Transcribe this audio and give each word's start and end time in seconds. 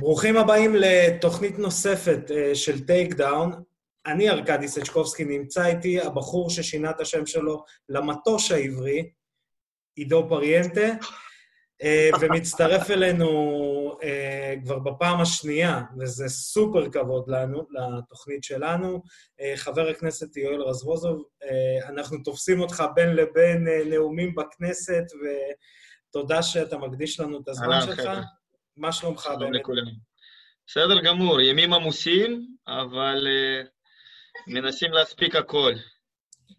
ברוכים 0.00 0.36
הבאים 0.36 0.74
לתוכנית 0.74 1.58
נוספת 1.58 2.30
אה, 2.30 2.54
של 2.54 2.86
Takedown. 2.86 3.62
אני 4.06 4.30
ארכדי 4.30 4.68
סצ'קובסקי, 4.68 5.24
נמצא 5.24 5.66
איתי 5.66 6.00
הבחור 6.00 6.50
ששינה 6.50 6.90
את 6.90 7.00
השם 7.00 7.26
שלו 7.26 7.64
למטוש 7.88 8.52
העברי, 8.52 9.10
עידו 9.96 10.26
פריאנטה, 10.28 10.86
אה, 11.82 12.10
ומצטרף 12.20 12.90
אלינו 12.90 13.28
אה, 14.02 14.54
כבר 14.64 14.78
בפעם 14.78 15.20
השנייה, 15.20 15.82
וזה 16.00 16.28
סופר 16.28 16.90
כבוד 16.90 17.28
לנו, 17.28 17.66
לתוכנית 17.70 18.44
שלנו, 18.44 19.02
חבר 19.56 19.88
הכנסת 19.88 20.36
יואל 20.36 20.62
רזבוזוב. 20.62 21.24
אנחנו 21.88 22.18
תופסים 22.18 22.60
אותך 22.60 22.84
בין 22.94 23.16
לבין 23.16 23.68
נאומים 23.90 24.34
בכנסת, 24.34 25.04
ותודה 26.10 26.42
שאתה 26.42 26.78
מקדיש 26.78 27.20
לנו 27.20 27.40
את 27.40 27.48
הזמן 27.48 27.80
שלך. 27.86 28.08
מה 28.78 28.92
שלומך 28.92 29.28
באמת? 29.38 29.62
בסדר 30.66 31.00
גמור, 31.00 31.40
ימים 31.40 31.72
עמוסים, 31.72 32.46
אבל 32.68 33.26
uh, 33.26 33.68
מנסים 34.46 34.92
להספיק 34.92 35.36
הכל. 35.36 35.72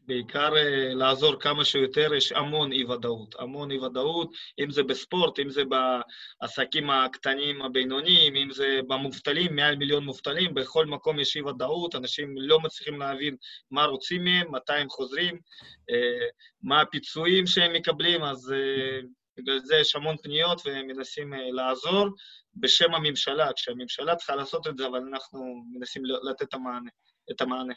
בעיקר 0.06 0.54
uh, 0.54 0.96
לעזור 0.96 1.40
כמה 1.40 1.66
שיותר, 1.66 2.14
יש 2.14 2.32
המון 2.32 2.72
אי-ודאות, 2.72 3.36
המון 3.40 3.72
אי-ודאות, 3.72 4.32
אם 4.60 4.72
זה 4.72 4.84
בספורט, 4.84 5.40
אם 5.40 5.50
זה 5.50 5.64
בעסקים 5.66 6.90
הקטנים 6.90 7.62
הבינוניים, 7.62 8.36
אם 8.36 8.52
זה 8.52 8.80
במובטלים, 8.88 9.56
מעל 9.56 9.76
מיליון 9.76 10.04
מובטלים, 10.04 10.54
בכל 10.54 10.86
מקום 10.86 11.20
יש 11.20 11.36
אי-ודאות, 11.36 11.96
אנשים 11.96 12.36
לא 12.38 12.60
מצליחים 12.60 13.00
להבין 13.00 13.36
מה 13.72 13.86
רוצים 13.86 14.24
מהם, 14.24 14.56
מתי 14.56 14.74
הם 14.74 14.90
חוזרים, 14.90 15.36
uh, 15.36 16.26
מה 16.64 16.82
הפיצויים 16.82 17.48
שהם 17.48 17.74
מקבלים, 17.74 18.24
אז 18.24 18.54
uh, 18.54 19.06
בגלל 19.40 19.60
זה 19.60 19.76
יש 19.76 19.96
המון 19.96 20.16
פניות 20.24 20.62
ומנסים 20.66 21.34
לעזור. 21.54 22.08
בשם 22.56 22.94
הממשלה, 22.94 23.50
כשהממשלה 23.56 24.16
צריכה 24.16 24.36
לעשות 24.36 24.68
את 24.68 24.78
זה, 24.78 24.88
אבל 24.88 25.00
אנחנו 25.14 25.64
מנסים 25.74 26.04
לתת 26.06 26.42
את 26.42 26.54
המענה. 26.54 26.90
את 27.32 27.42
המענה. 27.42 27.74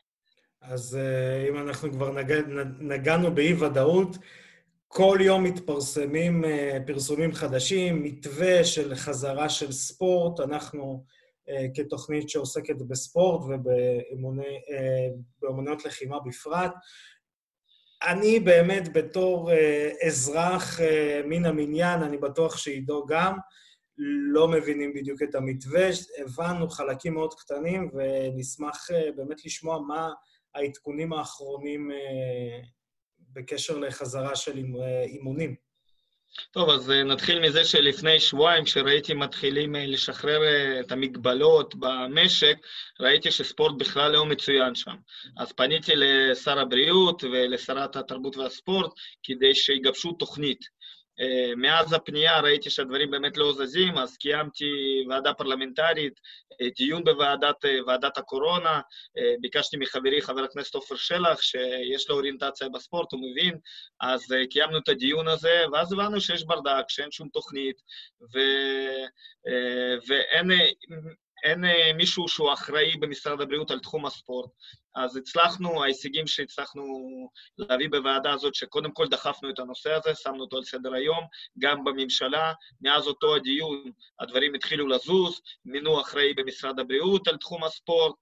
אז 0.62 0.98
uh, 0.98 1.50
אם 1.50 1.58
אנחנו 1.58 1.92
כבר 1.92 2.12
נג... 2.12 2.32
נגענו 2.80 3.34
באי-ודאות, 3.34 4.16
כל 4.88 5.18
יום 5.20 5.44
מתפרסמים 5.44 6.44
uh, 6.44 6.48
פרסומים 6.86 7.32
חדשים, 7.32 8.02
מתווה 8.02 8.64
של 8.64 8.94
חזרה 8.94 9.48
של 9.48 9.72
ספורט. 9.72 10.40
אנחנו 10.40 11.04
כתוכנית 11.74 12.28
שעוסקת 12.28 12.76
בספורט 12.88 13.40
ובאמנויות 15.42 15.84
לחימה 15.84 16.20
בפרט. 16.20 16.72
אני 18.06 18.40
באמת 18.40 18.92
בתור 18.92 19.50
uh, 19.50 20.06
אזרח 20.06 20.78
uh, 20.80 20.82
מן 21.26 21.44
המניין, 21.44 22.02
אני 22.02 22.16
בטוח 22.18 22.56
שעידו 22.56 23.06
גם, 23.08 23.38
לא 24.32 24.48
מבינים 24.48 24.94
בדיוק 24.94 25.22
את 25.22 25.34
המתווה, 25.34 25.88
הבנו 26.18 26.68
חלקים 26.68 27.14
מאוד 27.14 27.34
קטנים, 27.34 27.90
ונשמח 27.94 28.90
אה, 28.90 29.12
באמת 29.16 29.44
לשמוע 29.44 29.78
מה 29.78 30.10
העדכונים 30.54 31.12
האחרונים 31.12 31.90
אה, 31.90 32.60
בקשר 33.32 33.78
לחזרה 33.78 34.36
של 34.36 34.64
אה, 34.82 35.02
אימונים. 35.02 35.54
טוב, 36.50 36.70
אז 36.70 36.90
נתחיל 36.90 37.40
מזה 37.40 37.64
שלפני 37.64 38.20
שבועיים, 38.20 38.64
כשראיתי 38.64 39.14
מתחילים 39.14 39.74
לשחרר 39.78 40.40
את 40.80 40.92
המגבלות 40.92 41.74
במשק, 41.74 42.56
ראיתי 43.00 43.30
שספורט 43.30 43.74
בכלל 43.78 44.12
לא 44.12 44.26
מצוין 44.26 44.74
שם. 44.74 44.96
אז 45.36 45.52
פניתי 45.52 45.92
לשר 45.96 46.58
הבריאות 46.58 47.24
ולשרת 47.24 47.96
התרבות 47.96 48.36
והספורט 48.36 48.92
כדי 49.22 49.54
שיגבשו 49.54 50.12
תוכנית. 50.12 50.81
אה, 51.20 51.52
מאז 51.56 51.92
הפנייה 51.92 52.40
ראיתי 52.40 52.70
שהדברים 52.70 53.10
באמת 53.10 53.36
לא 53.36 53.52
זזים, 53.52 53.98
אז 53.98 54.16
קיימתי 54.16 54.64
ועדה 55.08 55.34
פרלמנטרית, 55.34 56.20
אה, 56.60 56.68
דיון 56.76 57.04
בוועדת 57.04 57.64
אה, 57.64 58.08
הקורונה, 58.16 58.80
ביקשתי 59.40 59.76
מחברי 59.76 60.22
חבר 60.22 60.44
הכנסת 60.44 60.74
עופר 60.74 60.96
שלח, 60.96 61.42
שיש 61.42 62.10
לו 62.10 62.16
אוריינטציה 62.16 62.68
בספורט, 62.68 63.12
הוא 63.12 63.20
מבין, 63.30 63.58
אז 64.00 64.34
קיימנו 64.50 64.78
את 64.78 64.88
הדיון 64.88 65.28
הזה, 65.28 65.64
ואז 65.72 65.92
הבנו 65.92 66.20
שיש 66.20 66.44
ברדק, 66.44 66.84
שאין 66.88 67.10
שום 67.10 67.28
תוכנית, 67.32 67.76
ו... 68.34 68.38
ואין 70.08 70.50
אין 71.42 71.64
מישהו 71.96 72.28
שהוא 72.28 72.52
אחראי 72.52 72.96
במשרד 72.96 73.40
הבריאות 73.40 73.70
על 73.70 73.78
תחום 73.78 74.06
הספורט. 74.06 74.50
אז 74.94 75.16
הצלחנו, 75.16 75.82
ההישגים 75.82 76.26
שהצלחנו 76.26 76.84
להביא 77.58 77.88
בוועדה 77.90 78.32
הזאת, 78.32 78.54
שקודם 78.54 78.92
כל 78.92 79.08
דחפנו 79.08 79.50
את 79.50 79.58
הנושא 79.58 79.92
הזה, 79.92 80.14
שמנו 80.14 80.40
אותו 80.40 80.56
על 80.56 80.64
סדר 80.64 80.94
היום, 80.94 81.24
גם 81.58 81.84
בממשלה. 81.84 82.52
מאז 82.80 83.06
אותו 83.06 83.36
הדיון 83.36 83.90
הדברים 84.20 84.54
התחילו 84.54 84.88
לזוז, 84.88 85.40
מינו 85.64 86.00
אחראי 86.00 86.34
במשרד 86.34 86.80
הבריאות 86.80 87.28
על 87.28 87.36
תחום 87.36 87.64
הספורט, 87.64 88.14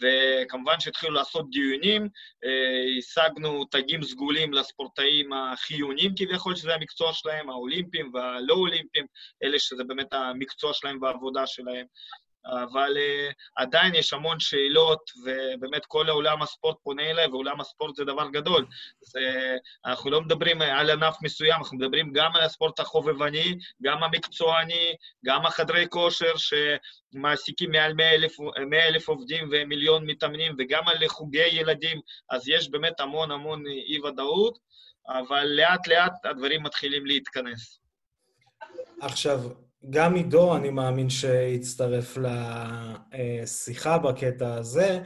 וכמובן 0.00 0.80
שהתחילו 0.80 1.12
לעשות 1.12 1.50
דיונים, 1.50 2.08
אה, 2.44 2.98
השגנו 2.98 3.64
תגים 3.64 4.02
סגולים 4.02 4.52
לספורטאים 4.52 5.32
החיוניים 5.32 6.12
כביכול, 6.16 6.56
שזה 6.56 6.74
המקצוע 6.74 7.12
שלהם, 7.12 7.50
האולימפיים 7.50 8.10
והלא 8.14 8.54
אולימפיים, 8.54 9.06
אלה 9.42 9.58
שזה 9.58 9.84
באמת 9.84 10.12
המקצוע 10.12 10.74
שלהם 10.74 11.02
והעבודה 11.02 11.46
שלהם. 11.46 11.86
אבל 12.44 12.96
uh, 12.96 13.34
עדיין 13.56 13.94
יש 13.94 14.12
המון 14.12 14.40
שאלות, 14.40 15.10
ובאמת 15.24 15.86
כל 15.86 16.08
העולם 16.08 16.42
הספורט 16.42 16.76
פונה 16.82 17.10
אליי, 17.10 17.26
ועולם 17.26 17.60
הספורט 17.60 17.94
זה 17.96 18.04
דבר 18.04 18.28
גדול. 18.28 18.66
זה, 19.00 19.56
אנחנו 19.86 20.10
לא 20.10 20.20
מדברים 20.20 20.62
על 20.62 20.90
ענף 20.90 21.16
מסוים, 21.22 21.58
אנחנו 21.58 21.76
מדברים 21.76 22.12
גם 22.12 22.36
על 22.36 22.42
הספורט 22.42 22.80
החובבני, 22.80 23.58
גם 23.82 24.02
המקצועני, 24.02 24.94
גם 25.24 25.46
החדרי 25.46 25.86
כושר, 25.88 26.32
שמעסיקים 26.36 27.70
מעל 27.70 27.92
100 27.92 28.14
אלף, 28.14 28.36
100 28.70 28.88
אלף 28.88 29.08
עובדים 29.08 29.48
ומיליון 29.52 30.06
מתאמנים, 30.06 30.56
וגם 30.58 30.88
על 30.88 31.08
חוגי 31.08 31.46
ילדים, 31.46 32.00
אז 32.30 32.48
יש 32.48 32.70
באמת 32.70 33.00
המון 33.00 33.30
המון 33.30 33.66
אי-ודאות, 33.66 34.58
אבל 35.08 35.46
לאט-לאט 35.46 36.12
הדברים 36.24 36.62
מתחילים 36.62 37.06
להתכנס. 37.06 37.80
עכשיו, 39.00 39.40
גם 39.90 40.14
עידו, 40.14 40.56
אני 40.56 40.70
מאמין 40.70 41.10
שיצטרף 41.10 42.18
לשיחה 43.12 43.98
בקטע 43.98 44.54
הזה. 44.54 45.00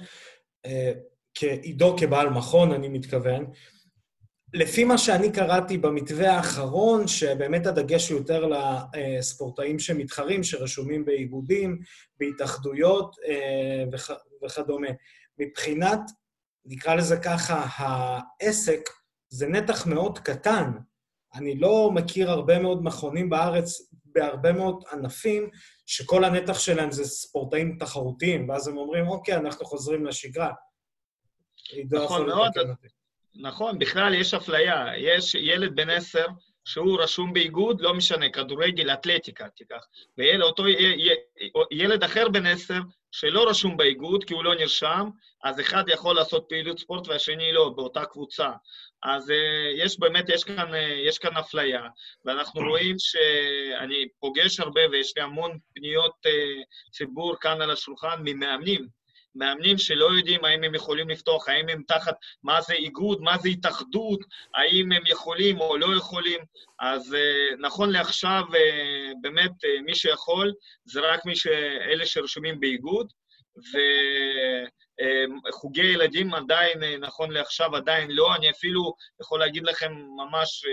עידו 1.41 1.97
כבעל 1.99 2.31
מכון, 2.31 2.73
אני 2.73 2.89
מתכוון. 2.89 3.47
לפי 4.55 4.85
מה 4.85 4.99
שאני 4.99 5.33
קראתי 5.33 5.79
במתווה 5.79 6.33
האחרון, 6.37 7.07
שבאמת 7.07 7.67
הדגש 7.67 8.09
הוא 8.09 8.19
יותר 8.19 8.51
לספורטאים 8.95 9.79
שמתחרים, 9.79 10.43
שרשומים 10.43 11.05
באיגודים, 11.05 11.79
בהתאחדויות 12.21 13.17
וכדומה. 14.45 14.89
מבחינת, 15.39 16.01
נקרא 16.67 16.95
לזה 16.95 17.17
ככה, 17.17 17.67
העסק 17.77 18.81
זה 19.29 19.47
נתח 19.47 19.87
מאוד 19.87 20.19
קטן. 20.19 20.71
אני 21.35 21.55
לא 21.59 21.91
מכיר 21.95 22.31
הרבה 22.31 22.59
מאוד 22.59 22.85
מכונים 22.85 23.31
בארץ 23.31 23.94
בהרבה 24.14 24.52
מאוד 24.52 24.84
ענפים, 24.92 25.50
שכל 25.86 26.25
הנתח 26.25 26.58
שלהם 26.58 26.91
זה 26.91 27.04
ספורטאים 27.04 27.76
תחרותיים, 27.80 28.48
ואז 28.48 28.69
הם 28.69 28.76
אומרים, 28.76 29.08
אוקיי, 29.08 29.36
אנחנו 29.36 29.66
חוזרים 29.66 30.06
לשגרה. 30.06 30.52
נכון 31.91 32.26
מאוד. 32.26 32.52
נכון, 33.42 33.78
בכלל 33.78 34.14
יש 34.14 34.34
אפליה. 34.34 34.86
יש 34.97 35.34
ילד 35.34 35.76
בן 35.76 35.91
עשר 35.91 36.26
שהוא 36.64 37.02
רשום 37.02 37.32
באיגוד, 37.32 37.80
לא 37.80 37.94
משנה, 37.94 38.28
כדורגל, 38.28 38.92
אתלטיקה, 38.92 39.48
תיקח. 39.48 39.84
ואותו 40.19 40.64
ילד 41.70 42.04
אחר 42.04 42.28
בן 42.28 42.47
עשר 42.47 42.80
שלא 43.12 43.48
רשום 43.48 43.76
באיגוד, 43.76 44.25
כי 44.25 44.34
הוא 44.34 44.44
לא 44.44 44.54
נרשם, 44.54 45.08
אז 45.44 45.60
אחד 45.60 45.84
יכול 45.88 46.16
לעשות 46.16 46.47
פעילות 46.48 46.78
ספורט 46.78 47.08
והשני 47.08 47.52
לא, 47.52 47.72
באותה 47.76 48.04
קבוצה. 48.04 48.50
אז 49.02 49.31
uh, 49.31 49.32
יש 49.76 49.99
באמת, 49.99 50.28
יש 50.28 50.44
כאן, 50.44 50.75
uh, 50.75 50.76
יש 51.08 51.19
כאן 51.19 51.37
אפליה, 51.37 51.82
ואנחנו 52.25 52.61
רואים 52.61 52.96
שאני 52.99 54.08
פוגש 54.20 54.60
הרבה, 54.60 54.81
ויש 54.90 55.12
לי 55.17 55.22
המון 55.22 55.58
פניות 55.75 56.14
uh, 56.26 56.90
ציבור 56.90 57.37
כאן 57.40 57.62
על 57.62 57.70
השולחן 57.70 58.20
ממאמנים, 58.25 58.88
מאמנים 59.34 59.78
שלא 59.78 60.16
יודעים 60.16 60.44
האם 60.44 60.64
הם 60.64 60.75
יכולים 60.75 61.08
לפתוח, 61.08 61.48
האם 61.48 61.69
הם 61.69 61.82
תחת, 61.86 62.14
מה 62.42 62.60
זה 62.60 62.75
איגוד, 62.75 63.20
מה 63.20 63.38
זה 63.38 63.48
התאחדות, 63.48 64.20
האם 64.54 64.92
הם 64.92 65.02
יכולים 65.06 65.60
או 65.60 65.76
לא 65.76 65.96
יכולים. 65.96 66.40
אז 66.81 67.12
uh, 67.12 67.56
נכון 67.60 67.90
לעכשיו, 67.90 68.42
uh, 68.48 69.14
באמת, 69.20 69.50
uh, 69.50 69.82
מי 69.84 69.94
שיכול 69.94 70.52
זה 70.84 71.00
רק 71.00 71.26
מי 71.26 71.36
ש... 71.36 71.46
אלה 71.90 72.06
שרשומים 72.06 72.60
באיגוד, 72.60 73.12
ו... 73.56 73.78
חוגי 75.52 75.82
ילדים 75.82 76.34
עדיין, 76.34 76.84
נכון 77.00 77.31
לעכשיו, 77.31 77.76
עדיין 77.76 78.10
לא. 78.10 78.34
אני 78.34 78.50
אפילו 78.50 78.94
יכול 79.20 79.40
להגיד 79.40 79.64
לכם 79.64 79.92
ממש, 79.92 80.64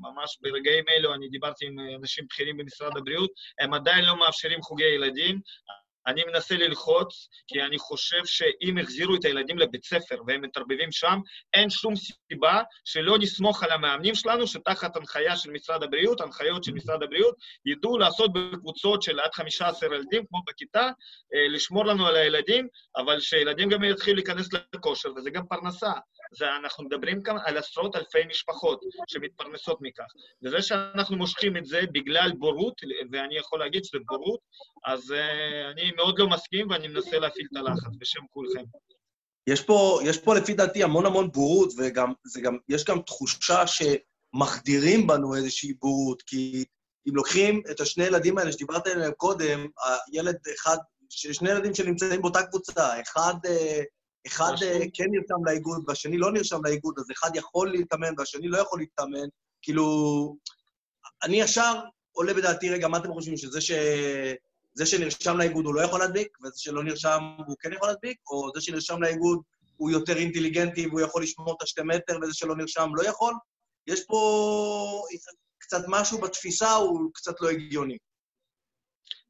ממש 0.00 0.38
ברגעים 0.40 0.84
אלו, 0.88 1.14
אני 1.14 1.28
דיברתי 1.28 1.66
עם 1.66 1.76
אנשים 2.00 2.24
בכירים 2.30 2.56
במשרד 2.56 2.96
הבריאות, 2.96 3.30
הם 3.60 3.74
עדיין 3.74 4.04
לא 4.04 4.18
מאפשרים 4.18 4.62
חוגי 4.62 4.84
ילדים. 4.84 5.40
אני 6.10 6.24
מנסה 6.24 6.56
ללחוץ, 6.56 7.28
כי 7.48 7.62
אני 7.62 7.78
חושב 7.78 8.24
שאם 8.24 8.78
החזירו 8.78 9.14
את 9.14 9.24
הילדים 9.24 9.58
לבית 9.58 9.84
ספר 9.84 10.16
והם 10.26 10.42
מתערבבים 10.42 10.92
שם, 10.92 11.18
אין 11.54 11.70
שום 11.70 11.94
סיבה 11.96 12.62
שלא 12.84 13.18
נסמוך 13.18 13.62
על 13.62 13.70
המאמנים 13.70 14.14
שלנו, 14.14 14.46
שתחת 14.46 14.96
הנחיה 14.96 15.36
של 15.36 15.50
משרד 15.50 15.82
הבריאות, 15.82 16.20
הנחיות 16.20 16.64
של 16.64 16.72
משרד 16.72 17.02
הבריאות, 17.02 17.34
ידעו 17.66 17.98
לעשות 17.98 18.32
בקבוצות 18.32 19.02
של 19.02 19.20
עד 19.20 19.30
15 19.34 19.94
ילדים, 19.94 20.26
כמו 20.28 20.38
בכיתה, 20.48 20.90
אה, 21.34 21.48
לשמור 21.48 21.86
לנו 21.86 22.06
על 22.06 22.16
הילדים, 22.16 22.68
אבל 22.96 23.20
שילדים 23.20 23.68
גם 23.68 23.84
יתחילו 23.84 24.16
להיכנס 24.16 24.48
לכושר, 24.74 25.08
וזה 25.16 25.30
גם 25.30 25.46
פרנסה. 25.46 25.92
זה, 26.32 26.56
אנחנו 26.56 26.84
מדברים 26.84 27.22
כאן 27.22 27.36
על 27.44 27.56
עשרות 27.56 27.96
אלפי 27.96 28.24
משפחות 28.28 28.80
שמתפרנסות 29.08 29.78
מכך. 29.80 30.04
וזה 30.44 30.62
שאנחנו 30.62 31.16
מושכים 31.16 31.56
את 31.56 31.66
זה 31.66 31.80
בגלל 31.92 32.32
בורות, 32.38 32.80
ואני 33.12 33.36
יכול 33.36 33.58
להגיד 33.58 33.84
שזה 33.84 33.98
בורות, 34.06 34.40
אז 34.84 35.10
uh, 35.10 35.70
אני 35.72 35.90
מאוד 36.02 36.18
לא 36.18 36.28
מסכים 36.28 36.70
ואני 36.70 36.88
מנסה 36.88 37.18
להפעיל 37.18 37.46
את 37.52 37.56
הלחץ 37.56 37.96
בשם 37.98 38.20
כולכם. 38.30 38.64
יש 39.46 39.62
פה, 39.62 40.00
יש 40.04 40.18
פה 40.18 40.34
לפי 40.34 40.54
דעתי 40.54 40.82
המון 40.82 41.06
המון 41.06 41.32
בורות, 41.32 41.72
וגם, 41.78 42.12
גם, 42.42 42.56
יש 42.68 42.84
גם 42.84 43.00
תחושה 43.02 43.64
שמחדירים 43.66 45.06
בנו 45.06 45.36
איזושהי 45.36 45.72
בורות, 45.72 46.22
כי 46.22 46.64
אם 47.08 47.16
לוקחים 47.16 47.62
את 47.70 47.80
השני 47.80 48.04
ילדים 48.04 48.38
האלה 48.38 48.52
שדיברת 48.52 48.86
עליהם 48.86 49.12
קודם, 49.12 49.66
הילד 50.12 50.36
אחד, 50.54 50.76
שני 51.10 51.50
ילדים 51.50 51.74
שנמצאים 51.74 52.22
באותה 52.22 52.42
קבוצה, 52.42 53.00
אחד, 53.00 53.34
אה, 53.46 53.82
אחד 54.26 54.52
אה, 54.62 54.78
כן 54.94 55.06
נרשם 55.10 55.44
לאיגוד 55.46 55.84
והשני 55.86 56.18
לא 56.18 56.32
נרשם 56.32 56.58
לאיגוד, 56.64 56.94
אז 56.98 57.04
אחד 57.12 57.30
יכול 57.34 57.70
להתאמן 57.70 58.14
והשני 58.18 58.48
לא 58.48 58.58
יכול 58.58 58.78
להתאמן, 58.78 59.28
כאילו... 59.62 60.36
אני 61.22 61.40
ישר 61.40 61.74
עולה 62.12 62.34
בדעתי, 62.34 62.70
רגע, 62.70 62.88
מה 62.88 62.98
אתם 62.98 63.12
חושבים, 63.12 63.36
שזה 63.36 63.60
ש... 63.60 63.70
זה 64.74 64.86
שנרשם 64.86 65.36
לאיגוד 65.36 65.64
הוא 65.64 65.74
לא 65.74 65.80
יכול 65.80 66.00
להדביק, 66.00 66.38
וזה 66.42 66.54
שלא 66.56 66.84
נרשם 66.84 67.20
הוא 67.46 67.56
כן 67.60 67.72
יכול 67.72 67.88
להדביק, 67.88 68.18
או 68.30 68.50
זה 68.54 68.60
שנרשם 68.60 69.02
לאיגוד 69.02 69.40
הוא 69.76 69.90
יותר 69.90 70.16
אינטליגנטי 70.16 70.86
והוא 70.86 71.00
יכול 71.00 71.22
לשמור 71.22 71.54
את 71.56 71.62
השתי 71.62 71.82
מטר, 71.84 72.18
וזה 72.22 72.34
שלא 72.34 72.56
נרשם 72.56 72.90
לא 72.94 73.02
יכול? 73.02 73.34
יש 73.86 74.00
פה 74.06 75.02
קצת 75.58 75.84
משהו 75.88 76.20
בתפיסה, 76.20 76.72
הוא 76.72 77.10
קצת 77.14 77.40
לא 77.40 77.50
הגיוני. 77.50 77.96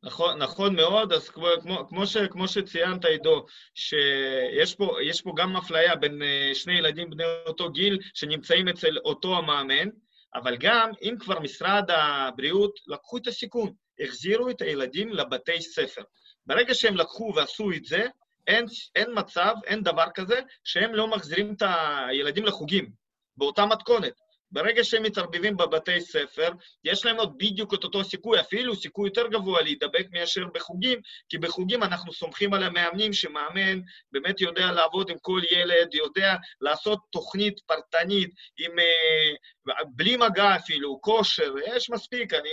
נכון, 0.03 0.43
נכון 0.43 0.77
מאוד, 0.77 1.13
אז 1.13 1.29
כמו, 1.29 1.47
כמו, 1.89 2.07
ש, 2.07 2.17
כמו 2.17 2.49
שציינת, 2.49 3.05
עידו, 3.05 3.47
שיש 3.75 4.75
פה, 4.75 4.97
פה 5.25 5.33
גם 5.37 5.57
אפליה 5.57 5.97
בין 5.97 6.23
אה, 6.23 6.51
שני 6.55 6.79
ילדים 6.79 7.11
בני 7.11 7.25
אותו 7.47 7.71
גיל 7.71 7.99
שנמצאים 8.15 8.69
אצל 8.69 8.99
אותו 9.05 9.37
המאמן, 9.37 9.89
אבל 10.35 10.57
גם 10.57 10.91
אם 11.03 11.15
כבר 11.21 11.41
משרד 11.41 11.85
הבריאות 11.91 12.79
לקחו 12.87 13.17
את 13.17 13.27
הסיכון, 13.27 13.73
החזירו 14.01 14.51
את 14.51 14.63
הילדים 14.63 15.09
לבתי 15.09 15.63
ספר. 15.63 16.03
ברגע 16.47 16.75
שהם 16.75 16.97
לקחו 16.97 17.33
ועשו 17.37 17.73
את 17.77 17.85
זה, 17.85 18.07
אין, 18.47 18.67
אין 18.97 19.11
מצב, 19.15 19.55
אין 19.65 19.83
דבר 19.83 20.07
כזה, 20.15 20.41
שהם 20.65 20.95
לא 20.95 21.09
מחזירים 21.09 21.55
את 21.55 21.63
הילדים 22.09 22.45
לחוגים, 22.45 22.91
באותה 23.37 23.67
מתכונת. 23.67 24.13
ברגע 24.53 24.85
שהם 24.85 25.03
מתערבבים 25.03 25.57
בבתי 25.57 26.01
ספר, 26.01 26.51
יש 26.85 27.05
להם 27.05 27.17
עוד 27.17 27.39
בדיוק 27.39 27.75
את 27.75 27.85
אותו 27.85 28.05
סיכוי, 28.05 28.41
אפילו 28.41 28.77
סיכוי 28.77 29.09
יותר 29.09 29.27
גבוה 29.27 29.63
להידבק 29.63 30.07
מאשר 30.13 30.47
בחוגים, 30.55 31.01
כי 31.29 31.39
בחוגים 31.39 31.83
אנחנו 31.83 32.13
סומכים 32.13 32.55
על 32.55 32.63
המאמנים 32.63 33.13
שמאמן 33.13 33.81
באמת 34.13 34.41
יודע 34.41 34.73
לעבוד 34.73 35.11
עם 35.11 35.17
כל 35.23 35.41
ילד, 35.51 35.95
יודע 35.95 36.37
לעשות 36.61 36.99
תוכנית 37.11 37.61
פרטנית 37.67 38.31
עם, 38.59 38.79
אה, 38.79 39.75
בלי 39.87 40.17
מגע 40.17 40.57
אפילו, 40.57 41.01
כושר, 41.01 41.53
יש 41.67 41.91
מספיק, 41.91 42.35
אני 42.35 42.49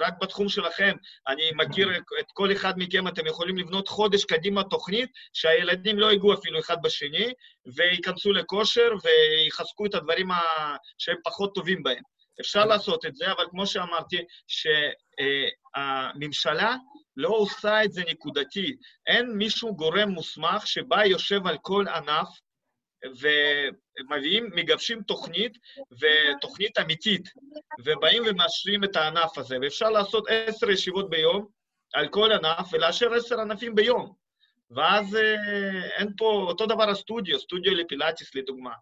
רק 0.00 0.14
בתחום 0.20 0.48
שלכם, 0.48 0.96
אני 1.28 1.50
מכיר 1.54 1.96
את 2.20 2.26
כל 2.32 2.52
אחד 2.52 2.72
מכם, 2.76 3.08
אתם 3.08 3.26
יכולים 3.26 3.58
לבנות 3.58 3.88
חודש 3.88 4.24
קדימה 4.24 4.64
תוכנית 4.64 5.10
שהילדים 5.32 5.98
לא 5.98 6.12
ייגעו 6.12 6.34
אפילו 6.34 6.58
אחד 6.58 6.76
בשני, 6.82 7.32
וייכנסו 7.66 8.32
לכושר 8.32 8.90
ויחזקו 9.04 9.86
את 9.86 9.94
הדברים 9.94 10.28
שהם 10.98 11.16
פחות 11.24 11.54
טובים 11.54 11.82
בהם. 11.82 12.02
אפשר 12.40 12.64
לעשות 12.64 13.06
את 13.06 13.16
זה, 13.16 13.32
אבל 13.32 13.44
כמו 13.50 13.66
שאמרתי, 13.66 14.16
שהממשלה 15.76 16.76
לא 17.16 17.28
עושה 17.28 17.84
את 17.84 17.92
זה 17.92 18.02
נקודתי. 18.08 18.76
אין 19.06 19.36
מישהו 19.36 19.76
גורם 19.76 20.08
מוסמך 20.08 20.66
שבא, 20.66 21.04
יושב 21.04 21.46
על 21.46 21.58
כל 21.62 21.84
ענף, 21.88 22.28
ומביאים, 23.20 24.50
מגבשים 24.54 25.02
תוכנית, 25.02 25.58
ותוכנית 26.00 26.78
אמיתית, 26.78 27.28
ובאים 27.84 28.22
ומאשרים 28.26 28.84
את 28.84 28.96
הענף 28.96 29.38
הזה. 29.38 29.56
ואפשר 29.62 29.90
לעשות 29.90 30.24
עשר 30.28 30.70
ישיבות 30.70 31.10
ביום 31.10 31.46
על 31.94 32.08
כל 32.08 32.32
ענף, 32.32 32.68
ולאשר 32.72 33.14
עשר 33.14 33.40
ענפים 33.40 33.74
ביום. 33.74 34.21
ואז 34.74 35.14
אה, 35.14 35.96
אין 35.96 36.08
פה, 36.16 36.44
אותו 36.48 36.66
דבר 36.66 36.90
הסטודיו, 36.90 37.38
סטודיו 37.38 37.74
לפילאטיס 37.74 38.34
לדוגמה. 38.34 38.72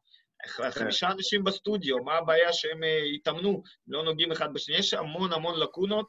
כן. 0.56 0.70
חמישה 0.70 1.10
אנשים 1.10 1.44
בסטודיו, 1.44 1.98
מה 2.04 2.14
הבעיה 2.14 2.52
שהם 2.52 2.84
אה, 2.84 3.00
יתאמנו, 3.14 3.62
לא 3.88 4.04
נוגעים 4.04 4.32
אחד 4.32 4.52
בשני? 4.52 4.76
יש 4.76 4.94
המון 4.94 5.32
המון 5.32 5.58
לקונות, 5.60 6.06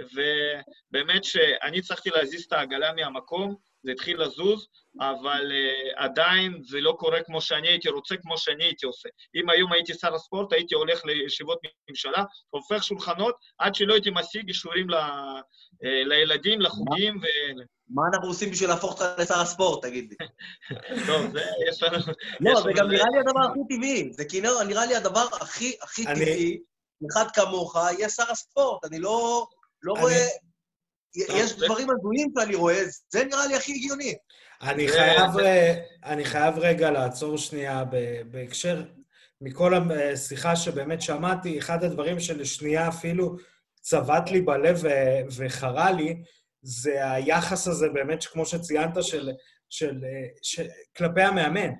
ובאמת 0.00 1.24
שאני 1.24 1.78
הצלחתי 1.78 2.10
להזיז 2.10 2.44
את 2.44 2.52
העגלה 2.52 2.92
מהמקום, 2.92 3.56
זה 3.84 3.92
התחיל 3.92 4.22
לזוז, 4.22 4.66
אבל 5.00 5.52
uh, 5.52 6.02
עדיין 6.02 6.60
זה 6.62 6.80
לא 6.80 6.96
קורה 6.98 7.22
כמו 7.22 7.40
שאני 7.40 7.68
הייתי 7.68 7.88
רוצה, 7.88 8.14
כמו 8.22 8.38
שאני 8.38 8.64
הייתי 8.64 8.86
עושה. 8.86 9.08
אם 9.34 9.50
היום 9.50 9.72
הייתי 9.72 9.94
שר 9.94 10.14
הספורט, 10.14 10.52
הייתי 10.52 10.74
הולך 10.74 11.04
לישיבות 11.04 11.58
ממשלה, 11.90 12.24
הופך 12.50 12.84
שולחנות, 12.84 13.34
עד 13.58 13.74
שלא 13.74 13.94
הייתי 13.94 14.10
משיג 14.14 14.48
אישורים 14.48 14.90
ל, 14.90 14.94
uh, 14.94 15.28
לילדים, 16.04 16.60
לחוגים 16.60 17.16
ו... 17.16 17.26
מה 17.88 18.02
אנחנו 18.12 18.28
עושים 18.28 18.50
בשביל 18.50 18.68
להפוך 18.68 18.92
אותך 18.92 19.04
לשר 19.18 19.40
הספורט, 19.40 19.84
תגיד 19.84 20.10
לי? 20.10 20.26
טוב, 21.06 21.32
זה, 21.32 21.40
יש 21.68 21.82
לנו... 21.82 21.96
לא, 22.40 22.60
זה 22.60 22.70
גם 22.76 22.88
נראה 22.88 23.06
לי 23.12 23.18
הדבר 23.18 23.40
הכי 23.40 23.76
טבעי. 23.76 24.12
זה 24.12 24.24
כאילו 24.24 24.62
נראה 24.62 24.86
לי 24.86 24.96
הדבר 24.96 25.26
הכי 25.40 25.76
הכי 25.82 26.04
טבעי, 26.04 26.58
אחד 27.12 27.30
כמוך, 27.34 27.76
יהיה 27.76 28.08
שר 28.08 28.30
הספורט. 28.30 28.84
אני 28.84 28.98
לא 28.98 29.46
רואה... 29.86 30.26
יש 31.14 31.56
דברים 31.56 31.88
הזויים 31.90 32.32
שאני 32.38 32.54
רואה, 32.54 32.82
זה 33.08 33.24
נראה 33.24 33.46
לי 33.46 33.56
הכי 33.56 33.72
הגיוני. 33.72 34.14
אני 34.62 34.88
חייב, 34.88 35.30
אני 36.04 36.24
חייב 36.24 36.58
רגע 36.58 36.90
לעצור 36.90 37.38
שנייה 37.38 37.84
בהקשר, 38.30 38.82
מכל 39.40 39.74
השיחה 39.74 40.56
שבאמת 40.56 41.02
שמעתי, 41.02 41.58
אחד 41.58 41.84
הדברים 41.84 42.20
שלשנייה 42.20 42.88
אפילו 42.88 43.36
צבט 43.80 44.30
לי 44.30 44.40
בלב 44.40 44.82
וחרה 45.36 45.92
לי, 45.92 46.22
זה 46.62 47.12
היחס 47.12 47.68
הזה 47.68 47.88
באמת, 47.88 48.24
כמו 48.24 48.46
שציינת, 48.46 49.02
של, 49.04 49.30
של, 49.70 50.04
של, 50.42 50.66
כלפי 50.96 51.22
המאמן. 51.22 51.70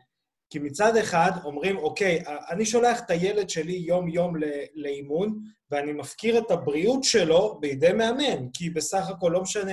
כי 0.55 0.59
מצד 0.59 0.97
אחד 0.97 1.31
אומרים, 1.45 1.77
אוקיי, 1.77 2.23
אני 2.51 2.67
שולח 2.67 3.01
את 3.01 3.11
הילד 3.11 3.51
שלי 3.51 3.73
יום-יום 3.73 4.35
לאימון, 4.75 5.39
ואני 5.71 5.93
מפקיר 5.93 6.39
את 6.39 6.51
הבריאות 6.51 7.05
שלו 7.05 7.59
בידי 7.61 7.93
מאמן, 7.93 8.51
כי 8.53 8.71
בסך 8.71 9.09
הכל 9.09 9.31
לא 9.33 9.43
משנה 9.43 9.73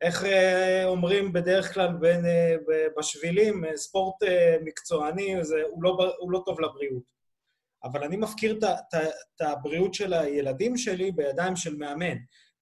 איך 0.00 0.24
אה, 0.24 0.84
אומרים 0.84 1.32
בדרך 1.32 1.74
כלל 1.74 1.92
בין, 2.00 2.26
אה, 2.26 2.54
בשבילים, 2.98 3.64
אה, 3.64 3.76
ספורט 3.76 4.14
מקצועני, 4.64 5.44
זה, 5.44 5.56
הוא, 5.70 5.82
לא, 5.82 6.12
הוא 6.18 6.32
לא 6.32 6.42
טוב 6.46 6.60
לבריאות. 6.60 7.04
אבל 7.84 8.04
אני 8.04 8.16
מפקיר 8.16 8.58
את 8.62 9.40
הבריאות 9.40 9.94
של 9.94 10.12
הילדים 10.12 10.76
שלי 10.76 11.12
בידיים 11.12 11.56
של 11.56 11.76
מאמן. 11.76 12.16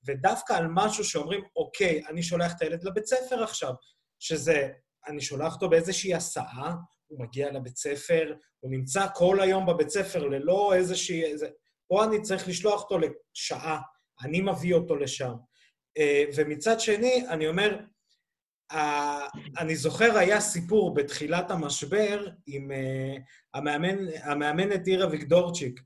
ודווקא 0.07 0.52
על 0.52 0.67
משהו 0.71 1.05
שאומרים, 1.05 1.40
אוקיי, 1.57 2.02
אני 2.09 2.23
שולח 2.23 2.52
את 2.57 2.62
הילד 2.62 2.85
לבית 2.85 3.07
ספר 3.07 3.43
עכשיו, 3.43 3.73
שזה, 4.19 4.69
אני 5.09 5.21
שולח 5.21 5.55
אותו 5.55 5.69
באיזושהי 5.69 6.14
הסעה, 6.14 6.75
הוא 7.07 7.21
מגיע 7.21 7.53
לבית 7.53 7.77
ספר, 7.77 8.35
הוא 8.61 8.71
נמצא 8.71 9.07
כל 9.15 9.41
היום 9.41 9.67
בבית 9.67 9.89
ספר 9.89 10.25
ללא 10.25 10.75
איזושהי... 10.75 11.25
איזה... 11.25 11.49
פה 11.89 12.05
אני 12.05 12.23
צריך 12.23 12.49
לשלוח 12.49 12.83
אותו 12.83 12.99
לשעה, 12.99 13.81
אני 14.23 14.41
מביא 14.41 14.75
אותו 14.75 14.97
לשם. 14.97 15.33
אה, 15.99 16.25
ומצד 16.37 16.81
שני, 16.81 17.27
אני 17.29 17.49
אומר, 17.49 17.79
אני 19.59 19.77
זוכר, 19.77 20.19
היה 20.19 20.41
סיפור 20.41 20.95
בתחילת 20.95 21.51
המשבר 21.51 22.29
עם 22.47 22.73
אה, 22.73 23.17
המאמן, 23.55 23.97
המאמנת 24.23 24.87
עירה 24.87 25.11
ויגדורצ'יק, 25.11 25.81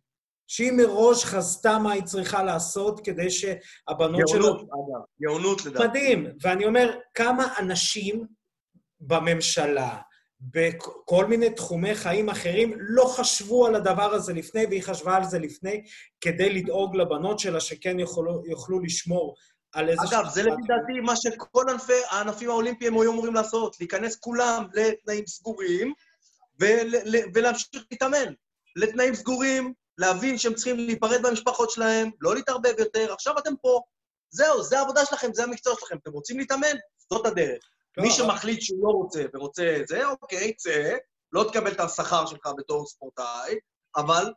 שהיא 0.46 0.72
מראש 0.72 1.24
חזתה 1.24 1.78
מה 1.78 1.92
היא 1.92 2.02
צריכה 2.02 2.42
לעשות 2.42 3.00
כדי 3.04 3.30
שהבנות 3.30 4.28
שלו... 4.28 4.40
גאונות, 4.40 4.60
אגב. 4.62 5.02
גאונות, 5.22 5.64
לדעתי. 5.66 5.88
מדהים. 5.88 6.26
ואני 6.42 6.66
אומר, 6.66 6.98
כמה 7.14 7.54
אנשים 7.58 8.26
בממשלה, 9.00 9.98
בכל 10.40 11.26
מיני 11.26 11.50
תחומי 11.50 11.94
חיים 11.94 12.28
אחרים, 12.28 12.72
לא 12.78 13.04
חשבו 13.04 13.66
על 13.66 13.74
הדבר 13.74 14.14
הזה 14.14 14.32
לפני, 14.32 14.66
והיא 14.66 14.82
חשבה 14.82 15.16
על 15.16 15.24
זה 15.24 15.38
לפני, 15.38 15.84
כדי 16.20 16.50
לדאוג 16.52 16.96
לבנות 16.96 17.38
שלה 17.38 17.60
שכן 17.60 17.98
יוכלו, 17.98 18.42
יוכלו 18.46 18.80
לשמור 18.80 19.36
על 19.72 19.88
איזה... 19.88 20.02
אגב, 20.10 20.28
זה 20.28 20.42
לפי 20.42 20.62
דעתי 20.68 21.00
מה 21.00 21.16
שכל 21.16 21.64
ענפי, 21.70 22.00
הענפים 22.10 22.50
האולימפיים 22.50 22.94
היו 22.94 23.12
אמורים 23.12 23.34
לעשות, 23.34 23.80
להיכנס 23.80 24.16
כולם 24.16 24.64
לתנאים 24.74 25.26
סגורים 25.26 25.92
ול, 26.60 26.94
ולהמשיך 27.34 27.84
להתאמן. 27.90 28.32
לתנאים 28.76 29.14
סגורים, 29.14 29.72
להבין 29.98 30.38
שהם 30.38 30.54
צריכים 30.54 30.76
להיפרד 30.76 31.20
מהמשפחות 31.20 31.70
שלהם, 31.70 32.10
לא 32.20 32.34
להתערבב 32.34 32.74
יותר, 32.78 33.12
עכשיו 33.12 33.38
אתם 33.38 33.52
פה. 33.62 33.80
זהו, 34.30 34.62
זה 34.62 34.78
העבודה 34.78 35.04
שלכם, 35.04 35.28
זה 35.32 35.44
המקצוע 35.44 35.74
שלכם. 35.80 35.96
אתם 36.02 36.12
רוצים 36.12 36.38
להתאמן? 36.38 36.76
זאת 37.10 37.26
הדרך. 37.26 37.70
מי 37.98 38.08
לא, 38.08 38.14
שמחליט 38.14 38.60
שהוא 38.60 38.88
לא 38.88 38.90
רוצה 38.90 39.24
ורוצה 39.34 39.76
את 39.80 39.88
זה, 39.88 40.06
אוקיי, 40.06 40.54
צא, 40.54 40.96
לא 41.32 41.44
תקבל 41.52 41.72
את 41.72 41.80
השכר 41.80 42.26
שלך 42.26 42.48
בתור 42.58 42.86
ספורטאי, 42.86 43.54
אבל 43.96 44.32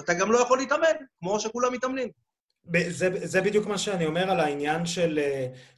אתה 0.00 0.14
גם 0.14 0.32
לא 0.32 0.38
יכול 0.38 0.58
להתאמן, 0.58 0.96
כמו 1.18 1.40
שכולם 1.40 1.72
מתאמנים. 1.72 2.08
זה, 2.88 3.26
זה 3.26 3.40
בדיוק 3.40 3.66
מה 3.66 3.78
שאני 3.78 4.06
אומר 4.06 4.30
על 4.30 4.40
העניין 4.40 4.86
של, 4.86 5.18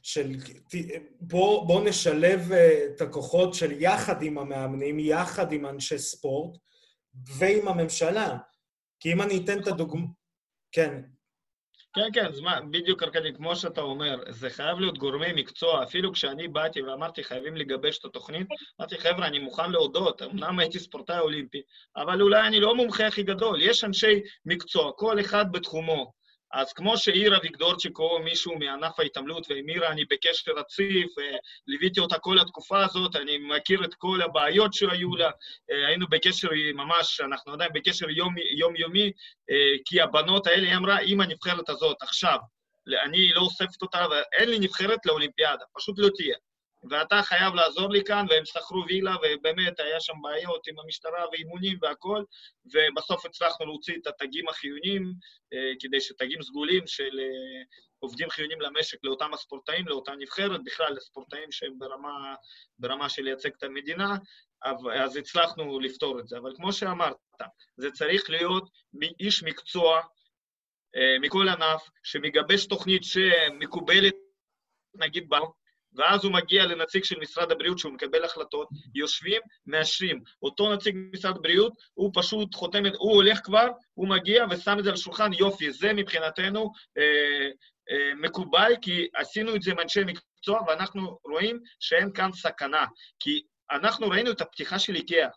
של 0.01 0.35
בוא, 1.19 1.67
בוא 1.67 1.83
נשלב 1.83 2.51
אה, 2.51 2.85
את 2.85 3.01
הכוחות 3.01 3.53
של 3.53 3.81
יחד 3.81 4.21
עם 4.21 4.37
המאמנים, 4.37 4.99
יחד 4.99 5.51
עם 5.51 5.65
אנשי 5.65 5.99
ספורט 5.99 6.57
ועם 7.37 7.67
הממשלה. 7.67 8.37
כי 8.99 9.13
אם 9.13 9.21
אני 9.21 9.43
אתן 9.43 9.59
את 9.59 9.67
הדוגמא... 9.67 10.05
כן. 10.71 11.01
כן, 11.97 12.09
כן, 12.13 12.25
אז 12.25 12.39
מה, 12.39 12.59
בדיוק 12.71 13.03
ארכדי, 13.03 13.33
כמו 13.33 13.55
שאתה 13.55 13.81
אומר, 13.81 14.19
זה 14.29 14.49
חייב 14.49 14.79
להיות 14.79 14.97
גורמי 14.97 15.33
מקצוע. 15.35 15.83
אפילו 15.83 16.13
כשאני 16.13 16.47
באתי 16.47 16.81
ואמרתי, 16.81 17.23
חייבים 17.23 17.57
לגבש 17.57 17.97
את 17.97 18.05
התוכנית, 18.05 18.47
אמרתי, 18.79 18.97
חבר'ה, 18.97 19.27
אני 19.27 19.39
מוכן 19.39 19.71
להודות, 19.71 20.21
אמנם 20.21 20.59
הייתי 20.59 20.79
ספורטאי 20.79 21.19
אולימפי, 21.19 21.61
אבל 21.95 22.21
אולי 22.21 22.47
אני 22.47 22.59
לא 22.59 22.71
המומחה 22.71 23.07
הכי 23.07 23.23
גדול. 23.23 23.61
יש 23.61 23.83
אנשי 23.83 24.21
מקצוע, 24.45 24.91
כל 24.95 25.19
אחד 25.19 25.51
בתחומו. 25.51 26.16
אז 26.53 26.73
כמו 26.73 26.97
שאירה 26.97 27.37
ויגדורצ'יקו, 27.43 28.19
מישהו 28.19 28.59
מענף 28.59 28.99
ההתעמלות, 28.99 29.47
ועם 29.49 29.69
אירה 29.69 29.89
אני 29.89 30.05
בקשר 30.05 30.51
רציף, 30.51 31.11
ליוויתי 31.67 31.99
אותה 31.99 32.19
כל 32.19 32.39
התקופה 32.39 32.85
הזאת, 32.85 33.15
אני 33.15 33.37
מכיר 33.37 33.85
את 33.85 33.93
כל 33.93 34.21
הבעיות 34.21 34.73
שהיו 34.73 35.15
לה, 35.15 35.31
היינו 35.87 36.07
בקשר 36.09 36.49
ממש, 36.73 37.21
אנחנו 37.21 37.53
עדיין 37.53 37.71
בקשר 37.73 38.05
יומיומי, 38.57 39.11
כי 39.85 40.01
הבנות 40.01 40.47
האלה, 40.47 40.67
היא 40.67 40.75
אמרה, 40.77 40.99
אם 40.99 41.21
הנבחרת 41.21 41.69
הזאת 41.69 41.97
עכשיו, 42.01 42.37
אני 43.03 43.33
לא 43.33 43.41
אוספת 43.41 43.81
אותה, 43.81 44.05
ואין 44.11 44.49
לי 44.49 44.59
נבחרת 44.59 45.05
לאולימפיאדה, 45.05 45.63
פשוט 45.73 45.99
לא 45.99 46.09
תהיה. 46.15 46.35
ואתה 46.89 47.21
חייב 47.23 47.53
לעזור 47.53 47.89
לי 47.89 48.03
כאן, 48.03 48.25
והם 48.29 48.45
שכרו 48.45 48.83
וילה, 48.87 49.15
ובאמת 49.15 49.79
היה 49.79 49.99
שם 49.99 50.13
בעיות 50.21 50.67
עם 50.67 50.79
המשטרה 50.79 51.25
ואימונים 51.31 51.77
והכול, 51.81 52.25
ובסוף 52.65 53.25
הצלחנו 53.25 53.65
להוציא 53.65 53.95
את 54.01 54.07
התגים 54.07 54.49
החיוניים, 54.49 55.13
אה, 55.53 55.71
כדי 55.79 56.01
שתגים 56.01 56.41
סגולים 56.41 56.87
של 56.87 57.19
אה, 57.19 57.63
עובדים 57.99 58.29
חיוניים 58.29 58.61
למשק 58.61 58.97
לאותם 59.03 59.33
הספורטאים, 59.33 59.87
לאותה 59.87 60.11
נבחרת, 60.19 60.63
בכלל 60.63 60.93
לספורטאים 60.93 61.51
שהם 61.51 61.79
ברמה, 61.79 62.35
ברמה 62.79 63.09
של 63.09 63.23
לייצג 63.23 63.49
את 63.57 63.63
המדינה, 63.63 64.15
אז 64.93 65.15
הצלחנו 65.15 65.79
לפתור 65.79 66.19
את 66.19 66.27
זה. 66.27 66.37
אבל 66.37 66.51
כמו 66.55 66.73
שאמרת, 66.73 67.15
זה 67.77 67.91
צריך 67.91 68.29
להיות 68.29 68.69
איש 69.19 69.43
מקצוע 69.43 70.01
אה, 70.95 71.19
מכל 71.21 71.49
ענף, 71.49 71.89
שמגבש 72.03 72.65
תוכנית 72.65 73.03
שמקובלת, 73.03 74.13
נגיד, 74.95 75.29
ואז 75.97 76.23
הוא 76.23 76.33
מגיע 76.33 76.65
לנציג 76.65 77.03
של 77.03 77.19
משרד 77.19 77.51
הבריאות 77.51 77.79
שהוא 77.79 77.93
מקבל 77.93 78.23
החלטות, 78.23 78.67
יושבים, 78.95 79.41
מאשרים. 79.67 80.21
אותו 80.41 80.73
נציג 80.73 80.97
משרד 81.13 81.35
הבריאות, 81.37 81.73
הוא 81.93 82.11
פשוט 82.13 82.55
חותם, 82.55 82.83
הוא 82.97 83.13
הולך 83.13 83.39
כבר, 83.43 83.67
הוא 83.93 84.07
מגיע 84.07 84.45
ושם 84.49 84.79
את 84.79 84.83
זה 84.83 84.89
על 84.89 84.95
השולחן, 84.95 85.33
יופי, 85.33 85.71
זה 85.71 85.93
מבחינתנו 85.93 86.71
אה, 86.97 87.49
אה, 87.91 88.15
מקובל, 88.15 88.73
כי 88.81 89.07
עשינו 89.15 89.55
את 89.55 89.61
זה 89.61 89.71
עם 89.71 89.79
אנשי 89.79 90.03
מקצוע, 90.03 90.61
ואנחנו 90.67 91.17
רואים 91.25 91.59
שאין 91.79 92.13
כאן 92.13 92.31
סכנה. 92.31 92.85
כי 93.19 93.41
אנחנו 93.71 94.09
ראינו 94.09 94.31
את 94.31 94.41
הפתיחה 94.41 94.79
של 94.79 94.95
איקאה. 94.95 95.27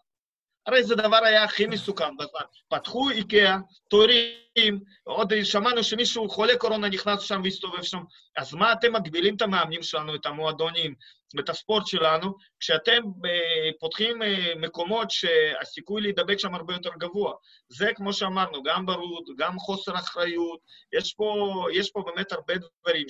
הרי 0.71 0.85
זה 0.85 0.95
דבר 0.95 1.25
היה 1.25 1.45
הכי 1.45 1.67
מסוכן 1.67 2.17
בזמן. 2.17 2.41
פתחו 2.69 3.11
איקאה, 3.11 3.57
תורים, 3.89 4.81
עוד 5.05 5.33
שמענו 5.45 5.85
שמישהו 5.85 6.29
חולה 6.29 6.57
קורונה 6.57 6.89
נכנס 6.89 7.21
שם 7.21 7.41
והסתובב 7.45 7.83
שם. 7.83 8.03
אז 8.37 8.55
מה 8.55 8.73
אתם 8.73 8.93
מגבילים 8.93 9.37
את 9.37 9.43
המאמנים 9.43 9.83
שלנו, 9.83 10.15
את 10.15 10.27
המועדונים, 10.27 10.95
את 11.41 11.49
הספורט 11.49 11.87
שלנו, 11.87 12.35
כשאתם 12.61 13.03
אה, 13.27 13.71
פותחים 13.81 14.23
אה, 14.23 14.53
מקומות 14.57 15.11
שהסיכוי 15.11 16.03
להידבק 16.03 16.39
שם 16.39 16.55
הרבה 16.55 16.75
יותר 16.75 16.91
גבוה? 16.99 17.33
זה, 17.69 17.91
כמו 17.95 18.13
שאמרנו, 18.13 18.63
גם 18.63 18.87
ברות, 18.87 19.25
גם 19.39 19.59
חוסר 19.59 19.95
אחריות. 19.95 20.61
יש 20.93 21.15
פה, 21.15 21.67
יש 21.73 21.91
פה 21.91 22.03
באמת 22.07 22.33
הרבה 22.33 22.55
דברים 22.57 23.07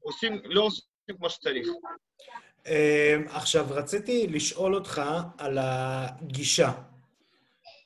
שעושים, 0.00 0.32
אה, 0.32 0.38
לא 0.44 0.62
עושים 0.62 0.84
כמו 1.16 1.30
שצריך. 1.30 1.68
אמ, 2.66 3.24
עכשיו, 3.28 3.66
רציתי 3.70 4.26
לשאול 4.26 4.74
אותך 4.74 5.02
על 5.38 5.58
הגישה. 5.60 6.72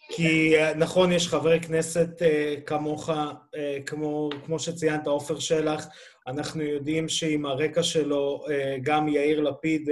כי 0.09 0.54
נכון, 0.76 1.12
יש 1.12 1.28
חברי 1.28 1.61
כנסת 1.61 2.23
אה, 2.23 2.54
כמוך, 2.66 3.11
אה, 3.11 3.78
כמו, 3.87 4.30
כמו 4.45 4.59
שציינת, 4.59 5.06
עופר 5.06 5.38
שלח, 5.38 5.87
אנחנו 6.26 6.62
יודעים 6.62 7.09
שעם 7.09 7.47
הרקע 7.47 7.83
שלו, 7.83 8.45
אה, 8.50 8.76
גם 8.83 9.09
יאיר 9.09 9.40
לפיד, 9.40 9.88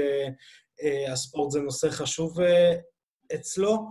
הספורט 1.13 1.51
זה 1.51 1.61
נושא 1.61 1.91
חשוב 1.91 2.39
אצלו. 3.35 3.89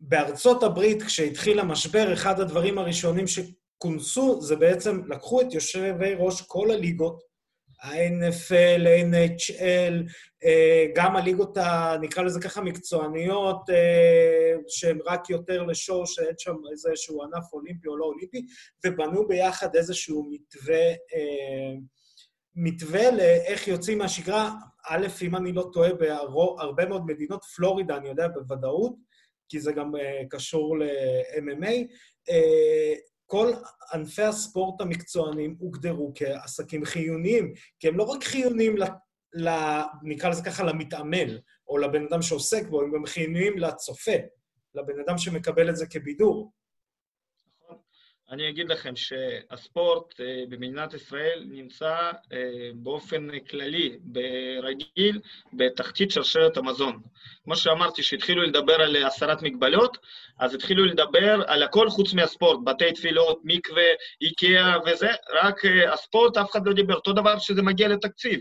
בארצות 0.00 0.62
הברית, 0.62 1.02
כשהתחיל 1.02 1.60
המשבר, 1.60 2.12
אחד 2.12 2.40
הדברים 2.40 2.78
הראשונים 2.78 3.24
שכונסו 3.26 4.40
זה 4.42 4.56
בעצם 4.56 5.00
לקחו 5.08 5.40
את 5.40 5.54
יושבי 5.54 6.14
ראש 6.18 6.42
כל 6.42 6.70
הליגות, 6.70 7.22
ה-NFL, 7.82 8.88
ה-NHL, 8.88 10.12
אה, 10.44 10.86
גם 10.94 11.16
הליגות, 11.16 11.56
ה, 11.56 11.96
נקרא 12.00 12.22
לזה 12.22 12.40
ככה, 12.40 12.60
מקצועניות, 12.60 13.70
אה, 13.70 14.54
שהן 14.68 14.98
רק 15.06 15.30
יותר 15.30 15.62
לשואו, 15.62 16.06
שאין 16.06 16.34
שם 16.38 16.54
איזשהו 16.70 17.22
ענף 17.22 17.52
אולימפי 17.52 17.88
או 17.88 17.96
לא 17.96 18.04
אולימפי, 18.04 18.46
ובנו 18.86 19.28
ביחד 19.28 19.76
איזשהו 19.76 20.30
מתווה, 20.30 20.88
אה, 20.88 21.74
מתווה 22.56 23.10
לאיך 23.10 23.68
יוצאים 23.68 23.98
מהשגרה. 23.98 24.50
א', 24.88 25.06
אם 25.22 25.36
אני 25.36 25.52
לא 25.52 25.70
טועה, 25.72 25.94
בהרבה 25.94 26.86
מאוד 26.86 27.06
מדינות, 27.06 27.44
פלורידה, 27.44 27.96
אני 27.96 28.08
יודע 28.08 28.28
בוודאות, 28.28 28.96
כי 29.48 29.60
זה 29.60 29.72
גם 29.72 29.92
קשור 30.30 30.78
ל-MMA, 30.78 31.72
כל 33.30 33.52
ענפי 33.92 34.22
הספורט 34.22 34.80
המקצוענים 34.80 35.56
הוגדרו 35.58 36.12
כעסקים 36.14 36.84
חיוניים, 36.84 37.52
כי 37.78 37.88
הם 37.88 37.96
לא 37.96 38.02
רק 38.02 38.24
חיוניים, 38.24 38.76
ל, 38.76 38.84
ל, 39.34 39.48
נקרא 40.02 40.30
לזה 40.30 40.44
ככה, 40.44 40.64
למתעמל, 40.64 41.38
או 41.68 41.78
לבן 41.78 42.06
אדם 42.10 42.22
שעוסק 42.22 42.66
בו, 42.68 42.82
הם 42.82 42.92
גם 42.94 43.06
חיוניים 43.06 43.58
לצופה, 43.58 44.16
לבן 44.74 45.00
אדם 45.06 45.18
שמקבל 45.18 45.70
את 45.70 45.76
זה 45.76 45.86
כבידור. 45.86 46.52
אני 48.30 48.48
אגיד 48.48 48.68
לכם 48.68 48.96
שהספורט 48.96 50.20
אה, 50.20 50.44
במדינת 50.48 50.94
ישראל 50.94 51.44
נמצא 51.46 52.10
אה, 52.32 52.70
באופן 52.74 53.38
כללי, 53.50 53.98
ברגיל, 54.00 55.20
בתחתית 55.52 56.10
שרשרת 56.10 56.56
המזון. 56.56 57.00
כמו 57.44 57.56
שאמרתי, 57.56 58.02
שהתחילו 58.02 58.42
לדבר 58.42 58.82
על 58.82 58.96
הסרת 58.96 59.42
מגבלות, 59.42 59.98
אז 60.38 60.54
התחילו 60.54 60.84
לדבר 60.84 61.42
על 61.46 61.62
הכל 61.62 61.90
חוץ 61.90 62.14
מהספורט, 62.14 62.58
בתי 62.64 62.92
תפילות, 62.92 63.40
מקווה, 63.44 63.88
איקאה 64.20 64.74
וזה, 64.86 65.10
רק 65.42 65.64
אה, 65.64 65.92
הספורט, 65.92 66.36
אף 66.36 66.50
אחד 66.50 66.66
לא 66.66 66.72
דיבר. 66.72 66.94
אותו 66.94 67.12
דבר 67.12 67.38
שזה 67.38 67.62
מגיע 67.62 67.88
לתקציב. 67.88 68.40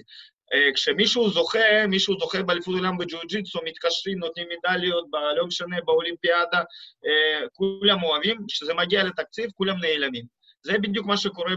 אה, 0.53 0.73
כשמישהו 0.73 1.29
זוכה, 1.29 1.87
מישהו 1.87 2.19
זוכה 2.19 2.43
באליפות 2.43 2.75
עולם 2.75 2.97
בג'ו-ג'יטסו, 2.97 3.59
מתקשרים, 3.65 4.19
נותנים 4.19 4.47
מדליות, 4.57 5.05
לא 5.37 5.47
משנה, 5.47 5.77
באולימפיאדה, 5.85 6.61
אה, 7.05 7.47
כולם 7.53 8.03
אוהבים, 8.03 8.37
כשזה 8.47 8.73
מגיע 8.73 9.03
לתקציב, 9.03 9.51
כולם 9.55 9.77
נעלמים. 9.81 10.37
זה 10.63 10.77
בדיוק 10.77 11.05
מה 11.05 11.17
שקורה 11.17 11.53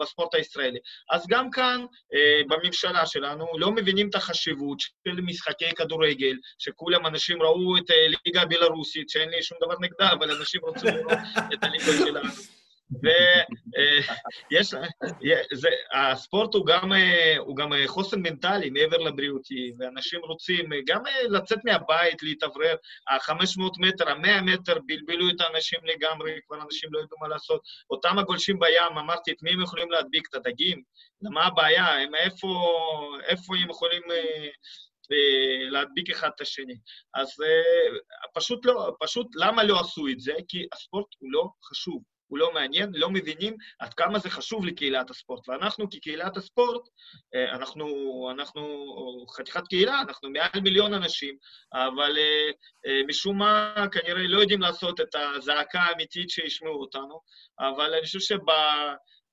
בספורט 0.00 0.34
הישראלי. 0.34 0.78
אז 1.10 1.26
גם 1.28 1.50
כאן, 1.50 1.84
אה, 2.14 2.40
בממשלה 2.48 3.06
שלנו, 3.06 3.46
לא 3.58 3.72
מבינים 3.72 4.08
את 4.08 4.14
החשיבות 4.14 4.80
של 4.80 5.20
משחקי 5.20 5.74
כדורגל, 5.76 6.36
שכולם 6.58 7.06
אנשים 7.06 7.42
ראו 7.42 7.76
את 7.76 7.90
ליגה 8.26 8.42
הבלארוסית, 8.42 9.10
שאין 9.10 9.28
לי 9.28 9.42
שום 9.42 9.58
דבר 9.60 9.74
נגדה, 9.80 10.12
אבל 10.12 10.30
אנשים 10.30 10.60
רוצים 10.64 10.94
לראות 10.94 11.18
את 11.54 11.64
הליגה 11.64 11.92
שלנו. 12.06 12.55
ויש, 14.50 14.74
זה, 15.52 15.68
הספורט 15.92 16.54
הוא 16.54 16.66
גם, 16.66 16.92
הוא 17.38 17.56
גם 17.56 17.70
חוסן 17.86 18.20
מנטלי 18.22 18.70
מעבר 18.70 18.96
לבריאותי, 18.96 19.72
ואנשים 19.78 20.20
רוצים 20.20 20.70
גם 20.86 21.02
לצאת 21.28 21.58
מהבית, 21.64 22.22
להתאוורר. 22.22 22.76
ה-500 23.08 23.62
מטר, 23.78 24.08
ה-100 24.08 24.42
מטר 24.42 24.78
בלבלו 24.86 25.28
את 25.30 25.40
האנשים 25.40 25.80
לגמרי, 25.84 26.32
כבר 26.46 26.62
אנשים 26.62 26.90
לא 26.92 26.98
ידעו 26.98 27.18
מה 27.20 27.28
לעשות. 27.28 27.60
אותם 27.90 28.18
הגולשים 28.18 28.58
בים, 28.58 28.98
אמרתי, 28.98 29.30
את 29.30 29.42
מי 29.42 29.50
הם 29.50 29.62
יכולים 29.62 29.90
להדביק? 29.90 30.28
את 30.30 30.34
הדגים? 30.34 30.82
למה 31.22 31.46
הבעיה? 31.46 31.86
הם 31.86 32.14
איפה, 32.14 32.48
איפה 33.26 33.56
הם 33.56 33.70
יכולים... 33.70 34.02
להדביק 35.70 36.10
אחד 36.10 36.30
את 36.34 36.40
השני. 36.40 36.74
אז 37.14 37.28
פשוט 38.34 38.66
לא, 38.66 38.92
פשוט 39.00 39.26
למה 39.34 39.64
לא 39.64 39.80
עשו 39.80 40.08
את 40.08 40.20
זה? 40.20 40.32
כי 40.48 40.66
הספורט 40.72 41.06
הוא 41.18 41.32
לא 41.32 41.48
חשוב. 41.64 42.02
הוא 42.28 42.38
לא 42.38 42.54
מעניין, 42.54 42.90
לא 42.94 43.10
מבינים 43.10 43.56
עד 43.78 43.94
כמה 43.94 44.18
זה 44.18 44.30
חשוב 44.30 44.66
לקהילת 44.66 45.10
הספורט. 45.10 45.48
ואנחנו 45.48 45.90
כקהילת 45.90 46.36
הספורט, 46.36 46.88
אה, 47.34 47.52
אנחנו, 47.52 47.86
אנחנו 48.30 48.84
חתיכת 49.36 49.66
קהילה, 49.68 50.00
אנחנו 50.00 50.30
מעל 50.30 50.60
מיליון 50.62 50.94
אנשים, 50.94 51.36
אבל 51.72 52.18
אה, 52.18 52.50
אה, 52.86 53.00
משום 53.08 53.38
מה 53.38 53.74
כנראה 53.92 54.26
לא 54.26 54.40
יודעים 54.40 54.60
לעשות 54.60 55.00
את 55.00 55.14
הזעקה 55.14 55.80
האמיתית 55.80 56.30
שישמעו 56.30 56.80
אותנו, 56.80 57.20
אבל 57.60 57.94
אני 57.94 58.02
חושב 58.02 58.20
שב... 58.20 58.38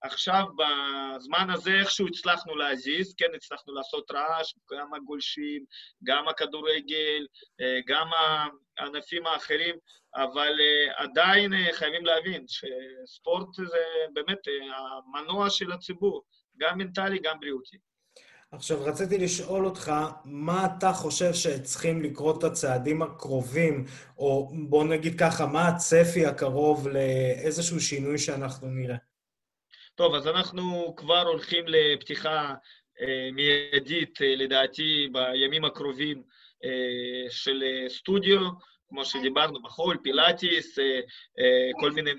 עכשיו, 0.03 0.45
בזמן 0.57 1.49
הזה 1.49 1.71
איכשהו 1.79 2.07
הצלחנו 2.07 2.55
להזיז, 2.55 3.13
כן, 3.17 3.35
הצלחנו 3.35 3.73
לעשות 3.73 4.11
רעש, 4.11 4.53
גם 4.71 4.93
הגולשים, 4.93 5.65
גם 6.03 6.27
הכדורגל, 6.27 7.27
גם 7.87 8.07
הענפים 8.77 9.25
האחרים, 9.25 9.75
אבל 10.15 10.59
עדיין 10.95 11.51
חייבים 11.71 12.05
להבין 12.05 12.45
שספורט 12.47 13.55
זה 13.55 13.83
באמת 14.13 14.39
המנוע 14.75 15.49
של 15.49 15.71
הציבור, 15.71 16.23
גם 16.57 16.77
מנטלי, 16.77 17.19
גם 17.23 17.39
בריאותי. 17.39 17.77
עכשיו, 18.51 18.83
רציתי 18.85 19.17
לשאול 19.17 19.65
אותך, 19.65 19.91
מה 20.25 20.65
אתה 20.65 20.93
חושב 20.93 21.33
שצריכים 21.33 22.01
לקרות 22.01 22.43
הצעדים 22.43 23.01
הקרובים, 23.01 23.85
או 24.17 24.51
בוא 24.69 24.83
נגיד 24.83 25.19
ככה, 25.19 25.45
מה 25.45 25.67
הצפי 25.67 26.25
הקרוב 26.25 26.87
לאיזשהו 26.87 27.79
שינוי 27.79 28.17
שאנחנו 28.17 28.67
נראה? 28.67 28.97
טוב, 29.95 30.15
אז 30.15 30.27
אנחנו 30.27 30.93
כבר 30.97 31.27
הולכים 31.27 31.65
לפתיחה 31.67 32.53
אה, 33.01 33.29
מיידית, 33.33 34.21
אה, 34.21 34.35
לדעתי, 34.35 35.07
בימים 35.11 35.65
הקרובים 35.65 36.23
אה, 36.63 37.29
של 37.29 37.63
סטודיו. 37.87 38.39
כמו 38.89 39.05
שדיברנו, 39.05 39.59
מחול, 39.61 39.97
פילאטיס, 40.03 40.79
אה, 40.79 40.85
אה, 41.39 41.69
כל 41.79 41.91
מיני 41.91 42.11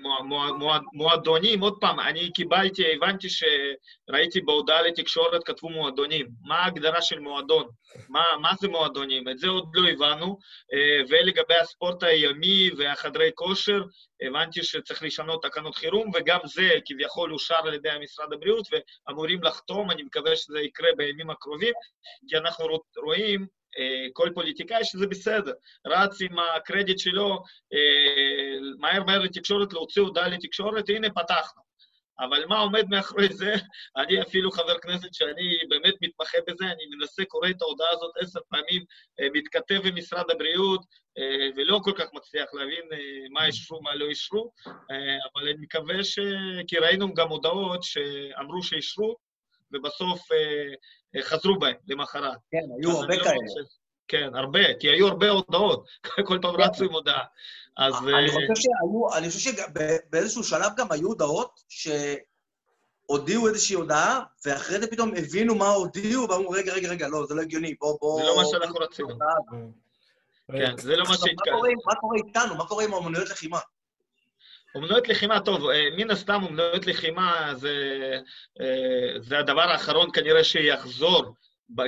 מועדונים. 0.93 1.61
עוד 1.61 1.77
פעם, 1.81 1.99
אני 1.99 2.31
קיבלתי, 2.31 2.93
הבנתי 2.93 3.27
שראיתי 3.29 4.41
בהודעה 4.41 4.81
לתקשורת, 4.81 5.43
כתבו 5.43 5.69
מועדונים. 5.69 6.27
מה 6.41 6.55
ההגדרה 6.55 7.01
של 7.01 7.19
מועדון? 7.19 7.67
מה, 8.09 8.23
מה 8.41 8.51
זה 8.59 8.67
מועדונים? 8.67 9.29
את 9.29 9.39
זה 9.39 9.47
עוד 9.47 9.69
לא 9.73 9.89
הבנו. 9.89 10.37
אה, 10.73 11.01
ולגבי 11.09 11.55
הספורט 11.55 12.03
הימי 12.03 12.69
והחדרי 12.77 13.31
כושר, 13.35 13.83
הבנתי 14.21 14.63
שצריך 14.63 15.03
לשנות 15.03 15.43
תקנות 15.43 15.75
חירום, 15.75 16.11
וגם 16.13 16.39
זה 16.43 16.69
כביכול 16.85 17.33
אושר 17.33 17.59
על 17.63 17.73
ידי 17.73 17.89
משרד 18.01 18.33
הבריאות, 18.33 18.67
ואמורים 19.07 19.43
לחתום, 19.43 19.91
אני 19.91 20.03
מקווה 20.03 20.35
שזה 20.35 20.59
יקרה 20.59 20.89
בימים 20.97 21.29
הקרובים, 21.29 21.73
כי 22.27 22.37
אנחנו 22.37 22.65
רואים 22.97 23.47
כל 24.13 24.29
פוליטיקאי 24.33 24.83
שזה 24.83 25.07
בסדר, 25.07 25.53
רץ 25.87 26.21
עם 26.21 26.39
הקרדיט 26.39 26.99
שלו 26.99 27.43
אה, 27.73 28.59
מהר 28.79 29.03
מהר 29.03 29.19
לתקשורת, 29.19 29.73
להוציא 29.73 30.01
הודעה 30.01 30.27
לתקשורת, 30.27 30.89
הנה 30.89 31.09
פתחנו. 31.09 31.65
אבל 32.19 32.45
מה 32.45 32.59
עומד 32.59 32.85
מאחורי 32.89 33.33
זה? 33.33 33.53
אני 33.97 34.21
אפילו 34.21 34.51
חבר 34.51 34.77
כנסת 34.79 35.13
שאני 35.13 35.57
באמת 35.69 35.93
מתמחה 36.01 36.37
בזה, 36.47 36.65
אני 36.65 36.85
מנסה, 36.95 37.25
קורא 37.25 37.49
את 37.49 37.61
ההודעה 37.61 37.89
הזאת 37.91 38.11
עשר 38.21 38.39
פעמים, 38.49 38.83
אה, 39.19 39.27
מתכתב 39.33 39.81
עם 39.85 39.95
משרד 39.95 40.31
הבריאות, 40.31 40.81
ולא 41.55 41.79
כל 41.83 41.91
כך 41.97 42.05
מצליח 42.13 42.53
להבין 42.53 42.85
מה 43.29 43.45
אישרו, 43.45 43.81
מה 43.81 43.95
לא 43.95 44.05
אישרו, 44.05 44.51
אבל 45.33 45.47
אני 45.47 45.57
מקווה 45.59 46.03
ש... 46.03 46.19
כי 46.67 46.77
ראינו 46.77 47.13
גם 47.13 47.29
הודעות 47.29 47.83
שאמרו 47.83 48.63
שאישרו, 48.63 49.15
ובסוף 49.71 50.21
חזרו 51.21 51.59
בהם 51.59 51.75
למחרת. 51.87 52.37
כן, 52.51 52.57
היו 52.79 52.91
הרבה 52.91 53.15
לא 53.15 53.23
כאלה. 53.23 53.39
כן, 54.07 54.35
הרבה, 54.35 54.59
כי 54.79 54.87
היו 54.89 55.07
הרבה 55.07 55.29
הודעות, 55.29 55.87
כל 56.27 56.39
פעם 56.41 56.55
רצו 56.55 56.83
עם 56.83 56.91
הודעה. 56.91 57.23
אז... 57.77 57.93
אני 58.03 58.13
אה, 58.13 58.31
חושב 58.31 58.55
שהיו, 58.55 59.17
אני 59.17 59.29
חושב 59.29 59.51
שבאיזשהו 59.51 60.43
שלב 60.43 60.71
גם 60.77 60.91
היו 60.91 61.07
הודעות 61.07 61.59
שהודיעו 61.69 63.47
איזושהי 63.47 63.75
הודעה, 63.75 64.23
ואחרי 64.45 64.79
זה 64.79 64.87
פתאום 64.87 65.11
הבינו 65.17 65.55
מה 65.55 65.69
הודיעו, 65.69 66.29
ואמרו, 66.29 66.49
רגע, 66.49 66.73
רגע, 66.73 66.89
רגע, 66.89 67.07
לא, 67.07 67.25
זה 67.25 67.35
לא 67.35 67.41
הגיוני, 67.41 67.75
בוא, 67.81 67.97
בוא... 68.01 68.21
זה 68.21 68.27
לא 68.27 68.37
מה 68.37 68.43
שאנחנו 68.45 68.75
רצינו. 68.75 69.17
כן, 70.51 70.77
זה 70.77 70.95
לא 70.95 71.03
מה 71.07 71.13
שהתקיים. 71.13 71.77
מה 71.85 71.95
קורה 71.95 72.17
איתנו? 72.27 72.55
מה 72.55 72.65
קורה 72.67 72.83
עם 72.83 72.93
אמנויות 72.93 73.29
לחימה? 73.29 73.59
אומנויות 74.75 75.07
לחימה, 75.07 75.39
טוב, 75.39 75.69
אה, 75.69 75.87
מן 75.97 76.11
הסתם 76.11 76.43
אומנויות 76.43 76.87
לחימה 76.87 77.53
זה, 77.55 77.75
אה, 78.61 79.19
זה 79.19 79.39
הדבר 79.39 79.61
האחרון 79.61 80.09
כנראה 80.13 80.43
שיחזור, 80.43 81.35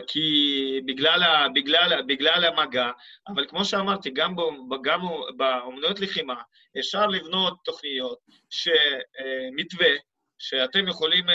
כי 0.08 0.82
בגלל, 0.86 1.24
ה, 1.24 1.48
בגלל, 1.56 2.02
בגלל 2.08 2.46
המגע, 2.46 2.92
אבל 3.28 3.46
כמו 3.48 3.66
שאמרתי, 3.66 4.10
גם, 4.10 4.36
גם 4.84 5.02
באומנויות 5.38 6.00
לחימה 6.00 6.36
אפשר 6.80 7.08
לבנות 7.08 7.58
תוכניות 7.66 8.20
שמתווה, 8.50 9.90
שאתם 10.40 10.88
יכולים 10.88 11.26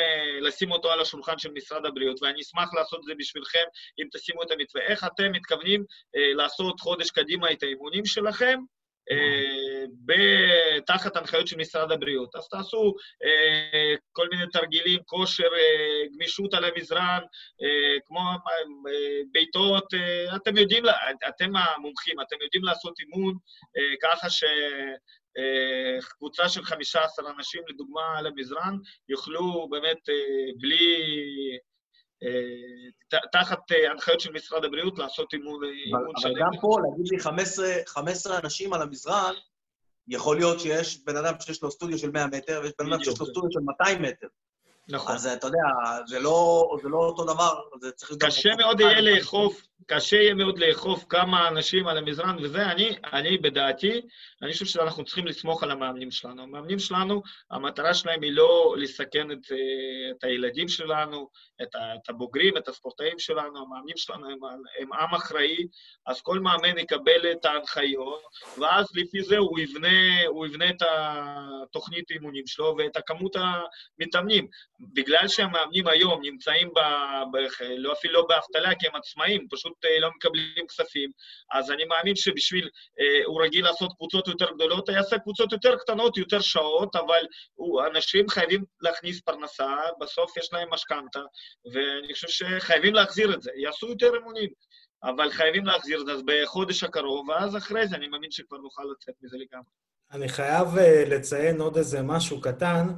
לשים 0.41 0.73
אותו 0.73 0.93
על 0.93 1.01
השולחן 1.01 1.39
של 1.39 1.51
משרד 1.55 1.87
הבריאות, 1.87 2.23
ואני 2.23 2.41
אשמח 2.41 2.75
לעשות 2.75 2.99
את 2.99 3.05
זה 3.05 3.13
בשבילכם 3.19 3.65
אם 3.99 4.07
תשימו 4.13 4.43
את 4.43 4.51
המתווה. 4.51 4.83
איך 4.83 5.05
אתם 5.05 5.33
מתכוונים 5.33 5.85
לעשות 6.15 6.81
חודש 6.81 7.11
קדימה 7.11 7.53
את 7.53 7.63
האימונים 7.63 8.05
שלכם, 8.07 8.59
אה, 8.59 8.82
תחת 10.87 11.17
הנחיות 11.17 11.47
של 11.47 11.57
משרד 11.57 11.93
הבריאות. 11.93 12.37
אז 12.37 12.49
תעשו 12.49 12.95
אה, 13.25 13.95
כל 14.13 14.29
מיני 14.29 14.47
תרגילים, 14.53 15.01
כושר, 15.07 15.49
אה, 15.55 16.07
גמישות 16.15 16.55
על 16.55 16.65
המזרן, 16.65 17.21
כמו 18.07 18.21
בעיטות, 19.33 19.85
אתם 20.37 20.57
יודעים, 20.57 20.85
אתם 21.29 21.57
המומחים, 21.57 22.21
אתם 22.21 22.37
יודעים 22.43 22.65
לעשות 22.65 22.95
אימון 23.01 23.35
ככה 24.03 24.31
ש... 24.31 24.45
קבוצה 26.19 26.49
של 26.49 26.65
15 26.65 27.31
אנשים, 27.31 27.63
לדוגמה, 27.69 28.19
על 28.19 28.27
המזרן, 28.27 28.77
יוכלו 29.09 29.69
באמת 29.71 29.99
בלי 30.61 31.05
תחת 33.33 33.73
אה, 33.73 33.91
הנחיות 33.91 34.21
של 34.21 34.33
משרד 34.33 34.65
הבריאות 34.65 34.99
לעשות 34.99 35.33
אימון 35.33 35.61
שלם. 36.17 36.33
אבל 36.33 36.41
גם 36.41 36.61
פה, 36.61 36.77
להגיד 36.83 37.13
לי 37.13 37.21
15, 37.21 37.67
15 37.87 38.39
אנשים 38.39 38.73
על 38.73 38.83
המזרן, 38.83 39.35
יכול 40.09 40.37
להיות 40.37 40.61
שיש 40.61 41.05
בן 41.05 41.17
אדם 41.17 41.35
שיש 41.41 41.63
לו 41.63 41.71
סטודיו 41.71 41.99
של 41.99 42.11
100 42.11 42.27
מטר, 42.27 42.61
ויש 42.63 42.73
בן 42.79 42.93
אדם 42.93 43.05
שיש 43.05 43.21
לו 43.21 43.27
סטודיו 43.27 43.53
של 43.53 43.61
200 43.61 44.03
מטר. 44.03 44.27
נכון. 44.89 45.15
אז 45.15 45.27
אתה 45.27 45.47
יודע, 45.47 45.59
זה 46.07 46.19
לא, 46.19 46.63
זה 46.83 46.89
לא 46.89 46.99
אותו 46.99 47.25
דבר, 47.25 47.55
זה 47.81 47.93
צריך 47.93 48.11
להיות... 48.11 48.23
קשה 48.23 48.51
מאוד 48.59 48.81
יהיה 48.81 49.01
לאכוף, 49.01 49.67
קשה 49.87 50.17
יהיה 50.17 50.35
מאוד 50.35 50.59
לאכוף 50.59 51.05
כמה 51.09 51.49
אנשים 51.49 51.87
על 51.87 51.99
המזרן 51.99 52.37
וזה. 52.43 52.63
אני, 52.63 52.97
אני 53.13 53.39
בדעתי, 53.39 54.01
אני 54.43 54.53
חושב 54.53 54.65
שאנחנו 54.65 55.05
צריכים 55.05 55.27
לסמוך 55.27 55.63
על 55.63 55.71
המאמנים 55.71 56.11
שלנו. 56.11 56.43
המאמנים 56.43 56.79
שלנו, 56.79 57.23
המטרה 57.51 57.95
שלהם 57.95 58.23
היא 58.23 58.33
לא 58.33 58.75
לסכן 58.79 59.33
את, 59.33 59.53
את 60.11 60.25
הילדים 60.25 60.69
שלנו, 60.69 61.29
את, 61.63 61.69
את 61.75 62.09
הבוגרים, 62.09 62.57
את 62.57 62.69
הספורטאים 62.69 63.19
שלנו. 63.19 63.59
המאמנים 63.59 63.97
שלנו 63.97 64.27
הם, 64.31 64.39
הם 64.81 64.93
עם 64.93 65.15
אחראי, 65.15 65.67
אז 66.07 66.21
כל 66.21 66.41
מאמן 66.41 66.79
יקבל 66.79 67.33
את 67.33 67.45
ההנחיות, 67.45 68.23
ואז 68.59 68.87
לפי 68.95 69.23
זה 69.23 69.39
הוא 69.39 69.59
יבנה, 69.59 70.27
הוא 70.27 70.47
יבנה 70.47 70.71
את 70.71 70.83
התוכנית 70.83 72.11
האימונים 72.11 72.47
שלו 72.47 72.75
ואת 72.79 72.97
הכמות 72.97 73.37
המתאמנים. 73.37 74.47
בגלל 74.83 75.29
שהמאמנים 75.29 75.87
היום 75.89 76.23
נמצאים 76.23 76.69
ב, 76.69 76.79
ב, 77.33 77.37
לא, 77.77 77.93
אפילו 77.93 78.15
לא 78.15 78.27
באבטלה, 78.29 78.75
כי 78.75 78.87
הם 78.87 78.97
עצמאים, 78.97 79.49
פשוט 79.51 79.85
אה, 79.85 80.01
לא 80.01 80.11
מקבלים 80.17 80.67
כספים, 80.69 81.11
אז 81.53 81.71
אני 81.71 81.85
מאמין 81.85 82.17
שבשביל, 82.17 82.69
אה, 83.01 83.25
הוא 83.25 83.43
רגיל 83.43 83.65
לעשות 83.65 83.93
קבוצות 83.97 84.29
יותר 84.29 84.53
גדולות, 84.55 84.89
יעשה 84.89 85.19
קבוצות 85.19 85.53
יותר 85.53 85.77
קטנות, 85.77 86.17
יותר 86.17 86.41
שעות, 86.41 86.97
אבל 86.97 87.27
הוא, 87.55 87.83
אנשים 87.87 88.29
חייבים 88.29 88.65
להכניס 88.81 89.21
פרנסה, 89.21 89.77
בסוף 90.01 90.37
יש 90.37 90.53
להם 90.53 90.69
משכנתה, 90.73 91.21
ואני 91.73 92.15
חושב 92.15 92.29
שחייבים 92.29 92.95
להחזיר 92.95 93.35
את 93.35 93.43
זה, 93.43 93.51
יעשו 93.57 93.89
יותר 93.89 94.15
אימונים. 94.15 94.49
אבל 95.05 95.31
חייבים 95.31 95.67
להחזיר 95.67 96.01
את 96.01 96.07
זה 96.07 96.13
בחודש 96.27 96.83
הקרוב, 96.83 97.29
ואז 97.29 97.57
אחרי 97.57 97.89
זה 97.89 97.97
אני 97.97 98.09
מאמין 98.09 98.31
שכבר 98.31 98.57
נוכל 98.57 98.83
לצאת 98.93 99.15
מזה 99.23 99.37
לגמרי. 99.39 99.71
אני 100.13 100.29
חייב 100.29 100.69
uh, 100.69 101.09
לציין 101.09 101.61
עוד 101.61 101.77
איזה 101.77 102.03
משהו 102.03 102.41
קטן. 102.41 102.89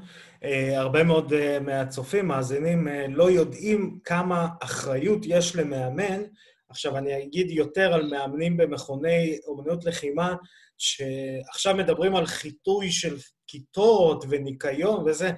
Uh, 0.41 0.47
הרבה 0.75 1.05
מאוד 1.05 1.33
uh, 1.33 1.61
מהצופים, 1.61 2.29
מאזינים, 2.29 2.89
לא 3.09 3.31
יודעים 3.31 3.99
כמה 4.05 4.49
אחריות 4.61 5.21
יש 5.25 5.57
למאמן. 5.57 6.23
עכשיו, 6.69 6.97
אני 6.99 7.23
אגיד 7.23 7.51
יותר 7.51 7.95
על 7.95 8.11
מאמנים 8.11 8.57
במכוני 8.57 9.39
אומנות 9.47 9.85
לחימה, 9.85 10.35
שעכשיו 10.79 11.77
מדברים 11.77 12.17
על 12.17 12.27
חיטוי 12.27 12.91
של 12.91 13.17
כיתות 13.47 14.25
וניקיון 14.29 15.05
וזה. 15.07 15.31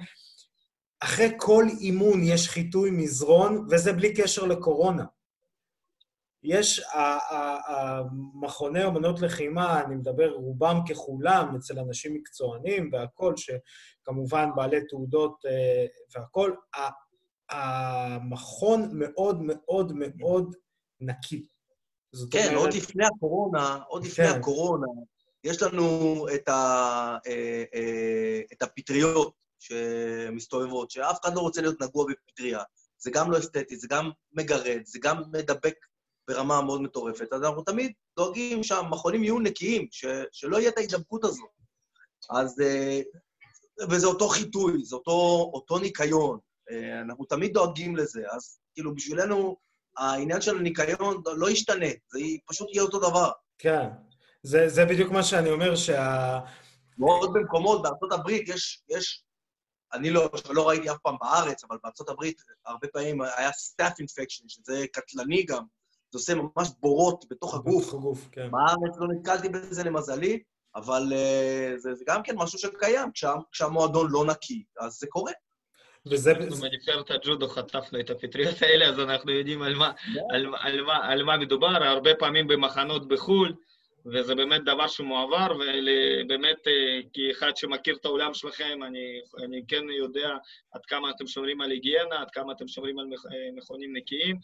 אחרי 0.99 1.29
כל 1.37 1.65
אימון 1.79 2.21
יש 2.23 2.49
חיטוי 2.49 2.91
מזרון, 2.91 3.67
וזה 3.71 3.93
בלי 3.93 4.13
קשר 4.13 4.45
לקורונה. 4.45 5.03
יש, 6.47 6.81
המכוני 7.67 8.85
אמנות 8.85 9.21
לחימה, 9.21 9.81
אני 9.83 9.95
מדבר 9.95 10.31
רובם 10.31 10.79
ככולם, 10.89 11.55
אצל 11.55 11.79
אנשים 11.79 12.13
מקצוענים 12.13 12.89
והכול, 12.93 13.33
שכמובן 13.37 14.49
בעלי 14.55 14.87
תעודות 14.89 15.45
אה, 15.45 15.85
והכול, 16.15 16.55
המכון 17.49 18.89
מאוד 18.93 19.41
מאוד 19.41 19.93
מאוד 19.95 20.55
נקי. 21.01 21.47
כן, 22.31 22.47
אומרת... 22.47 22.59
עוד 22.59 22.73
לפני 22.73 23.05
הקורונה, 23.05 23.79
עוד 23.87 24.03
כן. 24.03 24.09
לפני 24.09 24.25
הקורונה, 24.25 24.87
יש 25.43 25.61
לנו 25.63 26.25
את, 26.35 26.49
ה, 26.49 26.53
אה, 27.27 27.63
אה, 27.75 28.41
את 28.53 28.61
הפטריות 28.61 29.33
שמסתובבות, 29.59 30.91
שאף 30.91 31.19
אחד 31.21 31.35
לא 31.35 31.39
רוצה 31.39 31.61
להיות 31.61 31.81
נגוע 31.81 32.05
בפטריה. 32.09 32.59
זה 32.97 33.11
גם 33.11 33.31
לא 33.31 33.37
אסתטי, 33.37 33.75
זה 33.75 33.87
גם 33.89 34.09
מגרד, 34.33 34.81
זה 34.85 34.99
גם 35.01 35.23
מדבק 35.31 35.75
ברמה 36.27 36.61
מאוד 36.61 36.81
מטורפת. 36.81 37.33
אז 37.33 37.43
אנחנו 37.43 37.61
תמיד 37.61 37.91
דואגים 38.17 38.63
שהמכונים 38.63 39.23
יהיו 39.23 39.39
נקיים, 39.39 39.87
ש, 39.91 40.05
שלא 40.31 40.57
יהיה 40.57 40.69
את 40.69 40.77
ההידבקות 40.77 41.23
הזאת. 41.23 41.49
אז 42.29 42.59
uh, 42.59 43.17
וזה 43.89 44.07
אותו 44.07 44.27
חיטוי, 44.27 44.83
זה 44.83 44.95
אותו, 44.95 45.49
אותו 45.53 45.79
ניקיון. 45.79 46.39
אה, 46.71 47.01
אנחנו 47.01 47.25
תמיד 47.25 47.53
דואגים 47.53 47.95
לזה, 47.95 48.23
אז 48.31 48.59
כאילו 48.73 48.95
בשבילנו 48.95 49.57
העניין 49.97 50.41
של 50.41 50.57
הניקיון 50.57 51.23
לא 51.25 51.49
ישתנה, 51.49 51.85
זה 52.11 52.19
פשוט 52.47 52.67
יהיה 52.71 52.83
אותו 52.83 52.99
דבר. 52.99 53.31
כן, 53.57 53.87
זה, 54.43 54.69
זה 54.69 54.85
בדיוק 54.85 55.11
מה 55.11 55.23
שאני 55.23 55.49
אומר, 55.49 55.75
שה... 55.75 56.39
מאוד 56.97 57.33
במקומות, 57.33 57.81
בארצות 57.81 58.11
הברית 58.11 58.49
יש, 58.49 58.83
יש 58.89 59.23
אני 59.93 60.09
לא, 60.09 60.29
לא 60.49 60.69
ראיתי 60.69 60.91
אף 60.91 60.97
פעם 61.03 61.15
בארץ, 61.19 61.63
אבל 61.63 61.77
בארצות 61.83 62.09
הברית 62.09 62.41
הרבה 62.65 62.87
פעמים 62.87 63.21
היה 63.21 63.49
staff 63.49 63.91
infection, 63.91 64.43
שזה 64.47 64.85
קטלני 64.93 65.43
גם, 65.43 65.63
זה 66.11 66.17
עושה 66.17 66.33
ממש 66.35 66.69
בורות 66.79 67.25
בתוך 67.29 67.55
הגוף. 67.55 67.83
בתוך 67.83 67.93
הגוף, 67.93 68.27
כן. 68.31 68.51
בארץ 68.51 68.97
לא 68.97 69.07
נתקלתי 69.07 69.49
בזה 69.49 69.83
למזלי, 69.83 70.43
אבל 70.75 71.03
uh, 71.03 71.77
זה, 71.77 71.93
זה 71.93 72.03
גם 72.07 72.23
כן 72.23 72.33
משהו 72.37 72.59
שקיים, 72.59 73.11
כשה, 73.11 73.33
כשהמועדון 73.51 74.07
לא 74.11 74.25
נקי, 74.25 74.63
אז 74.79 74.93
זה 74.93 75.07
קורה. 75.09 75.31
וזה... 76.05 76.31
אנחנו 76.31 76.55
בנבחרת 76.55 77.11
הג'ודו 77.11 77.47
חטפנו 77.47 77.99
את 77.99 78.09
הפטריות 78.09 78.61
האלה, 78.61 78.89
אז 78.89 78.99
אנחנו 78.99 79.31
יודעים 79.31 79.61
על 79.61 79.75
מה, 79.75 79.91
על, 80.29 80.45
על, 80.59 80.81
מה, 80.81 80.97
על 81.11 81.23
מה 81.23 81.37
מדובר. 81.37 81.67
הרבה 81.67 82.15
פעמים 82.19 82.47
במחנות 82.47 83.07
בחו"ל, 83.07 83.53
וזה 84.13 84.35
באמת 84.35 84.63
דבר 84.63 84.87
שהוא 84.87 85.07
מועבר, 85.07 85.47
ובאמת, 85.55 86.67
אה, 86.67 86.99
כאחד 87.13 87.57
שמכיר 87.57 87.95
את 87.95 88.05
העולם 88.05 88.33
שלכם, 88.33 88.83
אני, 88.83 89.19
אני 89.43 89.61
כן 89.67 89.89
יודע 89.89 90.29
עד 90.71 90.85
כמה 90.85 91.09
אתם 91.09 91.27
שומרים 91.27 91.61
על 91.61 91.71
היגיינה, 91.71 92.21
עד 92.21 92.31
כמה 92.31 92.53
אתם 92.53 92.67
שומרים 92.67 92.99
על 92.99 93.05
אה, 93.05 93.51
מכונים 93.55 93.97
נקיים, 93.97 94.35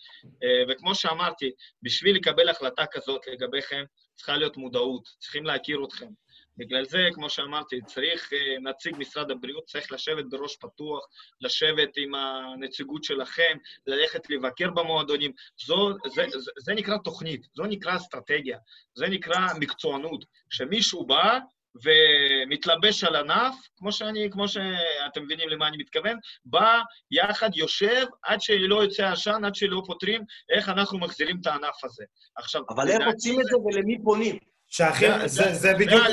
אה, 0.44 0.64
וכמו 0.70 0.96
שאמרתי, 0.96 1.52
בשביל 1.82 2.16
לקבל 2.16 2.50
החלטה 2.50 2.86
כזאת 2.92 3.28
לגביכם, 3.28 3.84
צריכה 4.16 4.38
להיות 4.38 4.58
מודעות, 4.58 5.04
צריכים 5.20 5.46
להכיר 5.46 5.84
אתכם. 5.86 6.23
בגלל 6.58 6.86
זה, 6.86 7.08
כמו 7.14 7.30
שאמרתי, 7.30 7.82
צריך, 7.86 8.34
אה, 8.34 8.60
נציג 8.62 8.96
משרד 8.98 9.32
הבריאות 9.32 9.66
צריך 9.66 9.92
לשבת 9.92 10.26
בראש 10.30 10.56
פתוח, 10.56 11.06
לשבת 11.42 11.90
עם 11.98 12.16
הנציגות 12.16 13.04
שלכם, 13.04 13.58
ללכת 13.88 14.30
לבקר 14.30 14.70
במועדונים. 14.70 15.32
זו, 15.66 15.90
זה, 16.08 16.26
זה, 16.30 16.52
זה 16.60 16.74
נקרא 16.74 16.98
תוכנית, 16.98 17.48
זו 17.56 17.64
נקרא 17.64 17.96
אסטרטגיה, 17.96 18.58
זה 18.96 19.08
נקרא 19.08 19.40
מקצוענות. 19.60 20.26
שמישהו 20.50 21.06
בא 21.06 21.40
ומתלבש 21.84 23.04
על 23.04 23.16
ענף, 23.16 23.56
כמו 23.78 23.92
שאני, 23.92 24.30
כמו 24.32 24.48
שאתם 24.48 25.24
מבינים 25.24 25.50
למה 25.50 25.68
אני 25.68 25.78
מתכוון, 25.78 26.18
בא 26.46 26.82
יחד, 27.12 27.50
יושב, 27.56 28.06
עד 28.24 28.42
שלא 28.42 28.84
יוצא 28.84 29.12
עשן, 29.12 29.46
עד 29.46 29.56
שלא 29.56 29.82
פותרים 29.86 30.24
איך 30.56 30.70
אנחנו 30.70 31.00
מחזירים 31.00 31.38
את 31.42 31.48
הענף 31.48 31.84
הזה. 31.84 32.04
עכשיו... 32.38 32.62
אבל 32.70 32.90
איך 32.90 33.02
עושים 33.14 33.42
את 33.42 33.46
זה 33.46 33.58
ולמי 33.58 33.98
פונים? 34.04 34.53
שהכי, 34.74 35.06
זה, 35.20 35.28
זה, 35.28 35.54
זה 35.54 35.74
בדיוק, 35.74 36.04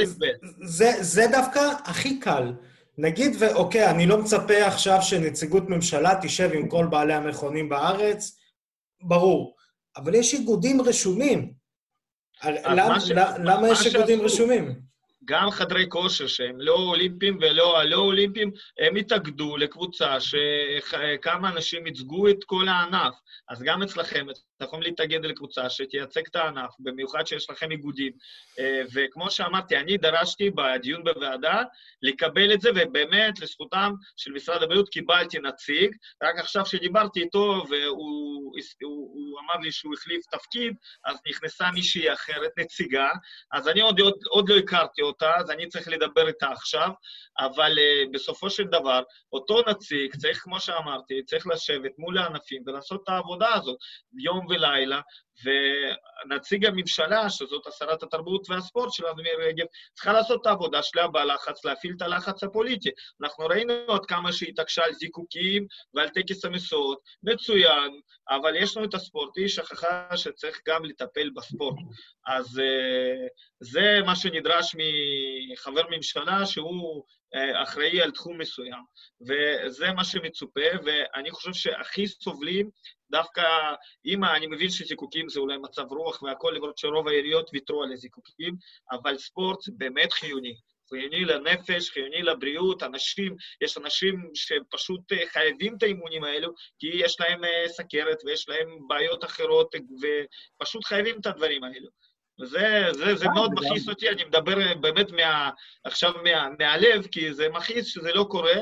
זה, 0.62 0.92
זה 1.00 1.26
דווקא 1.32 1.60
הכי 1.84 2.20
קל. 2.20 2.52
נגיד, 2.98 3.36
ואוקיי, 3.38 3.90
אני 3.90 4.06
לא 4.06 4.18
מצפה 4.18 4.66
עכשיו 4.66 5.02
שנציגות 5.02 5.68
ממשלה 5.68 6.18
תשב 6.22 6.50
עם 6.54 6.68
כל 6.68 6.86
בעלי 6.90 7.14
המכונים 7.14 7.68
בארץ, 7.68 8.38
ברור. 9.02 9.56
אבל 9.96 10.14
יש 10.14 10.34
איגודים 10.34 10.80
רשומים. 10.80 11.52
למה 13.38 13.68
יש 13.68 13.86
איגודים 13.86 14.20
רשומים? 14.20 14.80
גם 15.24 15.50
חדרי 15.50 15.86
כושר 15.88 16.26
שהם 16.26 16.60
לא 16.60 16.74
אולימפיים 16.74 17.38
ולא 17.40 17.80
הלא 17.80 17.96
אולימפיים, 17.96 18.50
הם 18.78 18.96
התאגדו 18.96 19.56
לקבוצה 19.56 20.16
שכמה 20.20 21.48
אנשים 21.48 21.86
ייצגו 21.86 22.28
את 22.28 22.44
כל 22.44 22.68
הענף. 22.68 23.14
אז 23.48 23.62
גם 23.62 23.82
אצלכם, 23.82 24.26
אתם 24.60 24.68
יכולים 24.68 24.82
להתאגד 24.82 25.24
לקבוצה 25.24 25.70
שתייצג 25.70 26.22
את 26.30 26.36
הענף, 26.36 26.70
במיוחד 26.78 27.26
שיש 27.26 27.50
לכם 27.50 27.70
איגודים. 27.70 28.12
אה, 28.58 28.82
וכמו 28.94 29.30
שאמרתי, 29.30 29.76
אני 29.76 29.96
דרשתי 29.96 30.50
בדיון 30.50 31.04
בוועדה 31.04 31.62
לקבל 32.02 32.54
את 32.54 32.60
זה, 32.60 32.70
ובאמת, 32.76 33.40
לזכותם 33.40 33.92
של 34.16 34.32
משרד 34.32 34.62
הבריאות, 34.62 34.88
קיבלתי 34.88 35.38
נציג. 35.38 35.96
רק 36.22 36.38
עכשיו 36.38 36.66
שדיברתי 36.66 37.20
איתו, 37.20 37.64
והוא 37.70 38.40
הוא, 38.82 39.10
הוא 39.12 39.40
אמר 39.40 39.60
לי 39.62 39.72
שהוא 39.72 39.94
החליף 39.94 40.26
תפקיד, 40.26 40.74
אז 41.04 41.18
נכנסה 41.28 41.70
מישהי 41.74 42.12
אחרת, 42.12 42.50
נציגה, 42.58 43.10
אז 43.52 43.68
אני 43.68 43.80
עוד, 43.80 44.00
עוד, 44.00 44.14
עוד 44.28 44.48
לא 44.48 44.56
הכרתי 44.56 45.02
אותה, 45.02 45.36
אז 45.36 45.50
אני 45.50 45.68
צריך 45.68 45.88
לדבר 45.88 46.28
איתה 46.28 46.48
עכשיו, 46.48 46.90
אבל 47.38 47.78
uh, 47.78 48.10
בסופו 48.12 48.50
של 48.50 48.64
דבר, 48.64 49.02
אותו 49.32 49.62
נציג 49.68 50.16
צריך, 50.16 50.38
כמו 50.42 50.60
שאמרתי, 50.60 51.22
צריך 51.22 51.46
לשבת 51.46 51.92
מול 51.98 52.18
הענפים 52.18 52.62
ולעשות 52.66 53.02
את 53.02 53.08
העבודה 53.08 53.54
הזאת 53.54 53.76
יום 54.18 54.49
ולילה, 54.50 55.00
ונציג 55.44 56.66
הממשלה, 56.66 57.30
שזאת 57.30 57.66
השרת 57.66 58.02
התרבות 58.02 58.50
והספורט 58.50 58.92
שלנו, 58.92 59.16
מירי 59.16 59.46
רגב, 59.46 59.66
צריכה 59.94 60.12
לעשות 60.12 60.40
את 60.40 60.46
העבודה 60.46 60.82
שלה 60.82 61.08
בלחץ, 61.08 61.64
להפעיל 61.64 61.94
את 61.96 62.02
הלחץ 62.02 62.42
הפוליטי. 62.42 62.90
אנחנו 63.22 63.46
ראינו 63.46 63.72
עד 63.88 64.06
כמה 64.06 64.32
שהיא 64.32 64.48
התעקשה 64.48 64.84
על 64.84 64.92
זיקוקים 64.92 65.66
ועל 65.94 66.08
טקס 66.08 66.44
המשואות, 66.44 66.98
מצוין, 67.22 68.00
אבל 68.30 68.56
יש 68.56 68.76
לנו 68.76 68.86
את 68.86 68.94
הספורט, 68.94 69.36
היא 69.36 69.48
שכחה 69.48 70.16
שצריך 70.16 70.60
גם 70.68 70.84
לטפל 70.84 71.30
בספורט. 71.30 71.76
אז 72.26 72.58
אה, 72.58 73.26
זה 73.60 73.98
מה 74.06 74.16
שנדרש 74.16 74.76
מחבר 75.52 75.82
ממשלה 75.90 76.46
שהוא 76.46 77.04
אה, 77.34 77.62
אחראי 77.62 78.02
על 78.02 78.10
תחום 78.10 78.38
מסוים, 78.38 78.82
וזה 79.20 79.92
מה 79.92 80.04
שמצופה, 80.04 80.60
ואני 80.84 81.30
חושב 81.30 81.52
שהכי 81.52 82.06
סובלים 82.06 82.70
דווקא, 83.10 83.42
אם 84.06 84.24
אני 84.24 84.46
מבין 84.46 84.70
שזיקוקים 84.70 85.28
זה 85.28 85.40
אולי 85.40 85.58
מצב 85.58 85.84
רוח 85.90 86.22
והכול, 86.22 86.56
למרות 86.56 86.78
שרוב 86.78 87.08
העיריות 87.08 87.50
ויתרו 87.52 87.82
על 87.82 87.92
הזיקוקים, 87.92 88.54
אבל 88.92 89.18
ספורט 89.18 89.58
באמת 89.68 90.12
חיוני. 90.12 90.54
חיוני 90.90 91.24
לנפש, 91.24 91.90
חיוני 91.90 92.22
לבריאות, 92.22 92.82
אנשים, 92.82 93.36
יש 93.60 93.78
אנשים 93.78 94.30
שפשוט 94.34 95.12
אה, 95.12 95.28
חייבים 95.32 95.76
את 95.76 95.82
האימונים 95.82 96.24
האלו, 96.24 96.52
כי 96.78 96.86
יש 96.94 97.20
להם 97.20 97.44
אה, 97.44 97.68
סכרת 97.68 98.18
ויש 98.24 98.48
להם 98.48 98.88
בעיות 98.88 99.24
אחרות, 99.24 99.74
ופשוט 100.02 100.84
חייבים 100.84 101.20
את 101.20 101.26
הדברים 101.26 101.64
האלו. 101.64 101.88
וזה 102.40 102.84
זה, 102.92 103.14
זה 103.14 103.26
מאוד 103.34 103.50
מכעיס 103.52 103.88
אותי, 103.88 104.08
אני 104.08 104.24
מדבר 104.24 104.74
באמת 104.80 105.10
מה, 105.10 105.50
עכשיו 105.84 106.12
מה, 106.24 106.48
מהלב, 106.58 107.06
כי 107.06 107.34
זה 107.34 107.48
מכעיס 107.48 107.86
שזה 107.86 108.12
לא 108.12 108.24
קורה. 108.30 108.56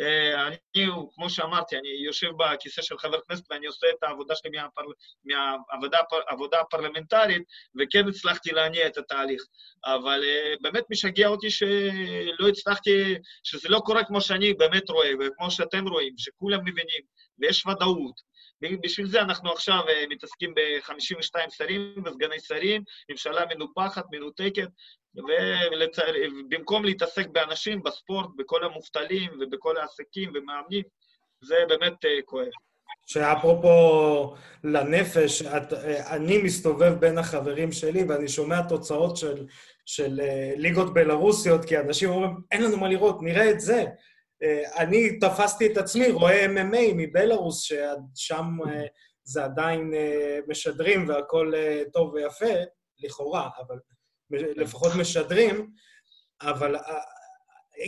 אה, 0.00 0.46
אני, 0.46 0.86
כמו 1.14 1.30
שאמרתי, 1.30 1.76
אני 1.76 1.88
יושב 2.06 2.30
בכיסא 2.38 2.82
של 2.82 2.98
חבר 2.98 3.18
כנסת 3.28 3.44
ואני 3.50 3.66
עושה 3.66 3.86
את 3.98 4.02
העבודה 4.02 4.34
שלי 4.34 4.50
מהפר, 4.50 4.82
מהעבודה 5.24 6.60
הפרלמנטרית, 6.60 7.42
וכן 7.80 8.08
הצלחתי 8.08 8.50
להניע 8.50 8.86
את 8.86 8.98
התהליך. 8.98 9.42
אבל 9.84 10.20
אה, 10.24 10.54
באמת 10.60 10.84
משגע 10.90 11.26
אותי 11.28 11.50
שלא 11.50 12.48
הצלחתי, 12.48 13.14
שזה 13.42 13.68
לא 13.68 13.78
קורה 13.84 14.04
כמו 14.04 14.20
שאני 14.20 14.54
באמת 14.54 14.90
רואה, 14.90 15.10
וכמו 15.20 15.50
שאתם 15.50 15.88
רואים, 15.88 16.14
שכולם 16.16 16.60
מבינים, 16.60 17.02
ויש 17.38 17.66
ודאות. 17.66 18.33
בשביל 18.62 19.06
זה 19.06 19.20
אנחנו 19.20 19.52
עכשיו 19.52 19.80
אה, 19.88 20.04
מתעסקים 20.10 20.54
ב-52 20.54 21.50
שרים 21.50 22.02
וסגני 22.04 22.40
שרים, 22.40 22.82
ממשלה 23.10 23.44
מנופחת, 23.54 24.04
מנותקת, 24.12 24.68
ובמקום 25.14 26.84
להתעסק 26.84 27.26
באנשים, 27.26 27.82
בספורט, 27.82 28.30
בכל 28.36 28.64
המובטלים 28.64 29.30
ובכל 29.40 29.76
העסקים 29.76 30.32
ומאמנים, 30.34 30.82
זה 31.40 31.54
באמת 31.68 32.04
אה, 32.04 32.22
כואב. 32.24 32.48
שאפרופו 33.06 34.34
לנפש, 34.64 35.42
את, 35.42 35.72
אה, 35.72 36.16
אני 36.16 36.38
מסתובב 36.38 36.92
בין 37.00 37.18
החברים 37.18 37.72
שלי 37.72 38.04
ואני 38.04 38.28
שומע 38.28 38.62
תוצאות 38.68 39.16
של, 39.16 39.46
של 39.86 40.20
ליגות 40.56 40.94
בלרוסיות, 40.94 41.64
כי 41.64 41.78
אנשים 41.78 42.10
אומרים, 42.10 42.36
אין 42.52 42.62
לנו 42.62 42.76
מה 42.76 42.88
לראות, 42.88 43.22
נראה 43.22 43.50
את 43.50 43.60
זה. 43.60 43.84
אה, 44.44 44.82
אני 44.82 45.18
תפסתי 45.18 45.72
את 45.72 45.76
עצמי, 45.76 46.10
רואה 46.10 46.46
MMA 46.46 46.94
מבלארוס, 46.96 47.62
ששם 47.62 48.56
אה, 48.68 48.86
זה 49.24 49.44
עדיין 49.44 49.94
אה, 49.94 50.38
משדרים 50.48 51.08
והכול 51.08 51.54
טוב 51.92 52.14
ויפה, 52.14 52.54
לכאורה, 52.98 53.48
אבל 53.58 53.78
לפחות 54.30 54.92
משדרים, 55.00 55.70
אבל 56.42 56.76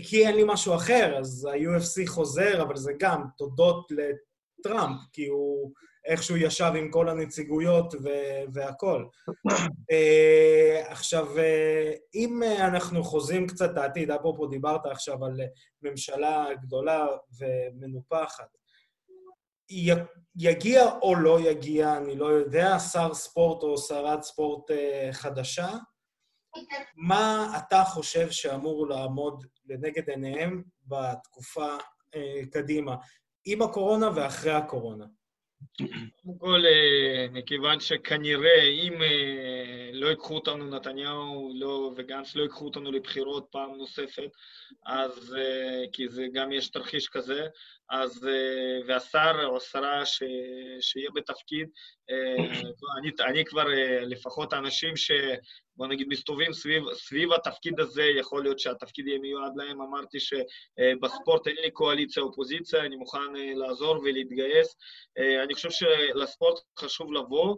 כי 0.02 0.26
אין 0.26 0.36
לי 0.36 0.42
משהו 0.46 0.74
אחר, 0.74 1.18
אז 1.18 1.44
ה-UFC 1.44 2.06
חוזר, 2.06 2.62
אבל 2.62 2.76
זה 2.76 2.92
גם 2.98 3.24
תודות 3.38 3.86
לטראמפ, 3.90 4.96
כי 5.12 5.26
הוא 5.26 5.72
איכשהו 6.06 6.36
ישב 6.36 6.72
עם 6.76 6.90
כל 6.90 7.08
הנציגויות 7.08 7.94
והכול. 8.52 9.08
uh, 9.30 10.90
עכשיו, 10.92 11.36
uh, 11.36 11.40
אם 12.14 12.42
uh, 12.42 12.62
אנחנו 12.62 13.04
חוזים 13.04 13.46
קצת 13.46 13.70
לעתיד, 13.74 14.10
אפרופו 14.10 14.46
דיברת 14.46 14.86
עכשיו 14.86 15.24
על 15.24 15.40
ממשלה 15.82 16.46
גדולה 16.62 17.06
ומנופחת, 17.38 18.56
יגיע 20.36 20.84
או 21.02 21.14
לא 21.14 21.40
יגיע, 21.40 21.96
אני 21.96 22.16
לא 22.16 22.26
יודע, 22.26 22.78
שר 22.78 23.14
ספורט 23.14 23.62
או 23.62 23.78
שרת 23.78 24.22
ספורט 24.22 24.70
חדשה, 25.12 25.68
מה 26.96 27.56
אתה 27.58 27.82
חושב 27.84 28.30
שאמור 28.30 28.88
לעמוד 28.88 29.44
לנגד 29.66 30.10
עיניהם 30.10 30.62
בתקופה 30.86 31.76
קדימה, 32.52 32.96
עם 33.44 33.62
הקורונה 33.62 34.10
ואחרי 34.14 34.52
הקורונה? 34.52 35.06
קודם 36.22 36.38
כל, 36.38 36.62
אה, 36.66 37.26
מכיוון 37.32 37.80
שכנראה 37.80 38.62
אם 38.62 39.02
אה, 39.02 39.90
לא 39.92 40.06
ייקחו 40.06 40.34
אותנו, 40.34 40.76
נתניהו 40.76 41.52
לא, 41.54 41.92
וגנץ 41.96 42.36
לא 42.36 42.42
ייקחו 42.42 42.64
אותנו 42.64 42.92
לבחירות 42.92 43.46
פעם 43.50 43.76
נוספת, 43.76 44.30
אז, 44.86 45.34
אה, 45.38 45.84
כי 45.92 46.08
זה 46.08 46.26
גם 46.32 46.52
יש 46.52 46.68
תרחיש 46.68 47.08
כזה, 47.08 47.46
אז, 47.90 48.28
והשר 48.86 49.44
או 49.44 49.56
השרה 49.56 50.06
ש, 50.06 50.22
שיהיה 50.80 51.10
בתפקיד, 51.14 51.68
אני, 52.98 53.10
אני 53.30 53.44
כבר, 53.44 53.64
לפחות 54.02 54.52
האנשים 54.52 54.96
ש... 54.96 55.10
בוא 55.76 55.86
נגיד, 55.86 56.08
מסתובבים 56.08 56.52
סביב, 56.52 56.82
סביב 56.92 57.32
התפקיד 57.32 57.80
הזה, 57.80 58.02
יכול 58.02 58.42
להיות 58.42 58.58
שהתפקיד 58.58 59.06
יהיה 59.06 59.18
מיועד 59.18 59.52
להם. 59.56 59.82
אמרתי 59.82 60.18
שבספורט 60.20 61.46
אין 61.46 61.56
לי 61.56 61.70
קואליציה-אופוזיציה, 61.70 62.80
אני 62.80 62.96
מוכן 62.96 63.32
לעזור 63.34 63.98
ולהתגייס. 63.98 64.76
אני 65.44 65.54
חושב 65.54 65.70
שלספורט 65.70 66.58
חשוב 66.78 67.12
לבוא 67.12 67.56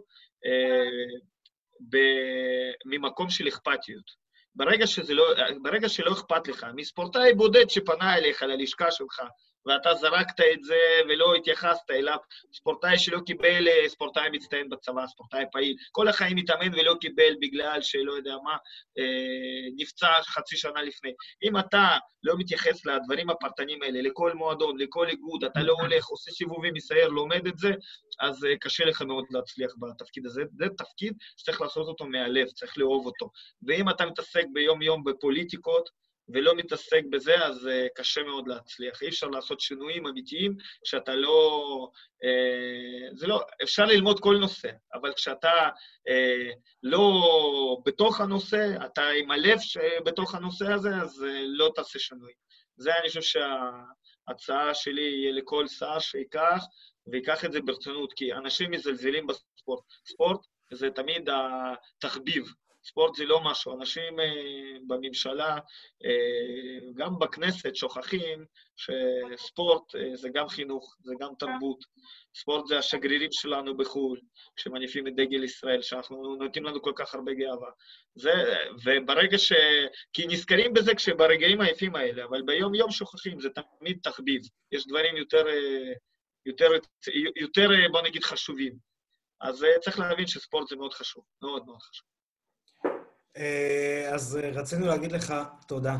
ממקום 2.85 3.29
של 3.29 3.47
אכפתיות. 3.47 4.29
ברגע, 4.55 4.85
לא, 5.09 5.33
ברגע 5.61 5.89
שלא 5.89 6.11
אכפת 6.13 6.47
לך, 6.47 6.65
מספורטאי 6.75 7.33
בודד 7.33 7.69
שפנה 7.69 8.17
אליך 8.17 8.43
ללשכה 8.43 8.91
שלך, 8.91 9.21
ואתה 9.69 9.93
זרקת 9.93 10.41
את 10.53 10.63
זה 10.63 10.79
ולא 11.09 11.35
התייחסת 11.35 11.91
אליו. 11.91 12.17
ספורטאי 12.53 12.97
שלא 12.97 13.19
קיבל, 13.25 13.67
אה, 13.67 13.89
ספורטאי 13.89 14.29
מצטיין 14.31 14.69
בצבא, 14.69 15.07
ספורטאי 15.07 15.43
פעיל, 15.51 15.75
כל 15.91 16.07
החיים 16.07 16.37
מתאמן 16.37 16.73
ולא 16.73 16.95
קיבל 17.01 17.33
בגלל 17.41 17.81
שלא 17.81 18.11
יודע 18.11 18.35
מה, 18.43 18.57
אה, 18.97 19.67
נפצע 19.75 20.07
חצי 20.21 20.57
שנה 20.57 20.81
לפני. 20.81 21.11
אם 21.43 21.57
אתה 21.57 21.97
לא 22.23 22.33
מתייחס 22.37 22.85
לדברים 22.85 23.29
הפרטניים 23.29 23.83
האלה, 23.83 24.01
לכל 24.01 24.33
מועדון, 24.33 24.77
לכל 24.79 25.07
איגוד, 25.07 25.43
אתה 25.43 25.63
לא 25.63 25.73
הולך, 25.73 26.05
עושה 26.05 26.31
סיבובים, 26.31 26.73
מסייר, 26.73 27.07
לומד 27.07 27.47
את 27.47 27.57
זה, 27.57 27.71
אז 28.19 28.45
אה, 28.45 28.57
קשה 28.57 28.85
לך 28.85 29.01
מאוד 29.01 29.25
להצליח 29.31 29.71
בתפקיד 29.79 30.25
הזה. 30.25 30.43
זה 30.57 30.65
תפקיד 30.77 31.13
שצריך 31.37 31.61
לעשות 31.61 31.87
אותו 31.87 32.05
מהלב, 32.05 32.47
צריך 32.47 32.77
לאהוב 32.77 33.05
אותו. 33.05 33.29
ואם 33.67 33.89
אתה 33.89 34.05
מתעסק 34.05 34.45
ביום-יום 34.53 35.03
בפוליטיקות, 35.03 35.89
ולא 36.33 36.55
מתעסק 36.55 37.01
בזה, 37.09 37.45
אז 37.45 37.65
uh, 37.67 37.89
קשה 37.95 38.23
מאוד 38.23 38.47
להצליח. 38.47 39.01
אי 39.01 39.07
אפשר 39.07 39.27
לעשות 39.27 39.59
שינויים 39.59 40.07
אמיתיים 40.07 40.55
כשאתה 40.83 41.15
לא... 41.15 41.87
Uh, 42.23 43.15
זה 43.15 43.27
לא... 43.27 43.41
אפשר 43.63 43.85
ללמוד 43.85 44.19
כל 44.19 44.37
נושא, 44.37 44.69
אבל 44.93 45.13
כשאתה 45.13 45.69
uh, 46.09 46.55
לא 46.83 47.77
בתוך 47.85 48.21
הנושא, 48.21 48.67
אתה 48.85 49.09
עם 49.09 49.31
הלב 49.31 49.59
בתוך 50.05 50.35
הנושא 50.35 50.71
הזה, 50.73 50.89
אז 50.95 51.21
uh, 51.21 51.25
לא 51.45 51.71
תעשה 51.75 51.99
שינויים. 51.99 52.35
זה, 52.77 52.91
אני 52.99 53.07
חושב 53.07 53.21
שההצעה 53.21 54.73
שלי 54.73 55.01
יהיה 55.01 55.31
לכל 55.31 55.67
שר 55.67 55.99
שיקח, 55.99 56.63
ויקח 57.11 57.45
את 57.45 57.51
זה 57.51 57.61
ברצינות, 57.61 58.13
כי 58.13 58.33
אנשים 58.33 58.71
מזלזלים 58.71 59.27
בספורט. 59.27 59.83
ספורט 60.07 60.39
זה 60.71 60.89
תמיד 60.89 61.29
התחביב. 61.29 62.53
ספורט 62.89 63.15
זה 63.15 63.25
לא 63.25 63.41
משהו. 63.43 63.75
אנשים 63.79 64.19
אה, 64.19 64.77
בממשלה, 64.87 65.57
אה, 66.05 66.91
גם 66.95 67.19
בכנסת, 67.19 67.75
שוכחים 67.75 68.45
שספורט 68.77 69.95
אה, 69.95 70.15
זה 70.15 70.29
גם 70.33 70.47
חינוך, 70.47 70.95
זה 71.03 71.13
גם 71.19 71.29
תרבות. 71.39 71.85
ספורט 72.35 72.67
זה 72.67 72.77
השגרירים 72.77 73.31
שלנו 73.31 73.77
בחו"ל, 73.77 74.19
שמניפים 74.55 75.07
את 75.07 75.15
דגל 75.15 75.43
ישראל, 75.43 75.81
שאנחנו 75.81 76.35
נותנים 76.35 76.65
לנו 76.65 76.81
כל 76.81 76.93
כך 76.95 77.15
הרבה 77.15 77.33
גאווה. 77.33 77.69
זה, 78.15 78.33
וברגע 78.85 79.37
ש... 79.37 79.53
כי 80.13 80.27
נזכרים 80.27 80.73
בזה 80.73 80.95
כשברגעים 80.95 81.61
היפים 81.61 81.95
האלה, 81.95 82.23
אבל 82.23 82.41
ביום-יום 82.41 82.91
שוכחים, 82.91 83.39
זה 83.39 83.49
תמיד 83.49 83.99
תחביב. 84.03 84.41
יש 84.71 84.87
דברים 84.87 85.17
יותר, 85.17 85.45
יותר, 86.45 86.67
יותר, 87.35 87.69
בוא 87.91 88.01
נגיד, 88.01 88.23
חשובים. 88.23 88.73
אז 89.41 89.65
צריך 89.81 89.99
להבין 89.99 90.27
שספורט 90.27 90.67
זה 90.67 90.75
מאוד 90.75 90.93
חשוב, 90.93 91.23
מאוד 91.41 91.65
מאוד 91.65 91.81
חשוב. 91.81 92.18
אה, 93.37 94.09
אז 94.13 94.39
אה, 94.43 94.49
רצינו 94.49 94.85
להגיד 94.87 95.11
לך 95.11 95.33
תודה. 95.67 95.97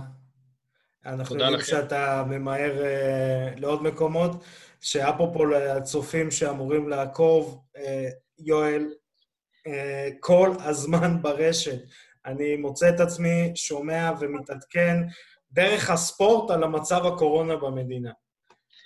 אנחנו 1.06 1.40
יודעים 1.40 1.62
שאתה 1.62 2.24
ממהר 2.28 2.86
אה, 2.86 3.54
לעוד 3.58 3.84
מקומות, 3.84 4.44
שאפרופו 4.82 5.46
לצופים 5.46 6.32
שאמורים 6.32 6.90
לעקוב, 6.90 7.62
יואל, 8.40 8.94
כל 10.20 10.52
הזמן 10.60 11.22
ברשת. 11.22 11.80
אני 12.26 12.56
מוצא 12.56 12.90
את 12.90 13.00
עצמי 13.00 13.52
שומע 13.56 14.12
ומתעדכן 14.20 14.98
דרך 15.52 15.90
הספורט 15.90 16.52
על 16.52 16.64
המצב 16.64 17.06
הקורונה 17.06 17.56
במדינה. 17.56 18.12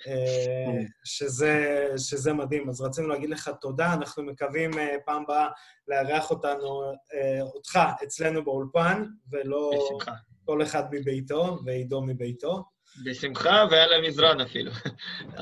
אה, 0.06 0.82
שזה, 1.04 1.86
שזה 1.96 2.32
מדהים. 2.32 2.68
אז 2.68 2.80
רצינו 2.80 3.08
להגיד 3.08 3.30
לך 3.30 3.50
תודה, 3.60 3.92
אנחנו 3.92 4.22
מקווים 4.22 4.78
אה, 4.78 4.96
פעם 5.04 5.22
הבאה 5.22 5.48
לארח 5.88 6.30
אותנו, 6.30 6.92
אה, 7.14 7.42
אותך 7.42 7.78
אצלנו 8.04 8.44
באולפן, 8.44 9.04
ולא 9.32 9.70
בשמחה. 9.74 10.12
כל 10.44 10.62
אחד 10.62 10.82
מביתו 10.90 11.58
ועידו 11.64 12.02
מביתו. 12.02 12.64
בשמחה 13.04 13.64
ועל 13.70 13.92
המזרן 13.92 14.40
אפילו. 14.40 14.70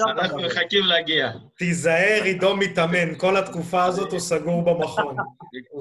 אנחנו 0.00 0.42
מחכים 0.42 0.84
להגיע. 0.84 1.30
תיזהר, 1.56 2.22
עידו 2.24 2.56
מתאמן, 2.56 3.18
כל 3.18 3.36
התקופה 3.36 3.84
הזאת 3.84 4.12
הוא 4.12 4.20
סגור 4.20 4.64
במכון. 4.64 5.16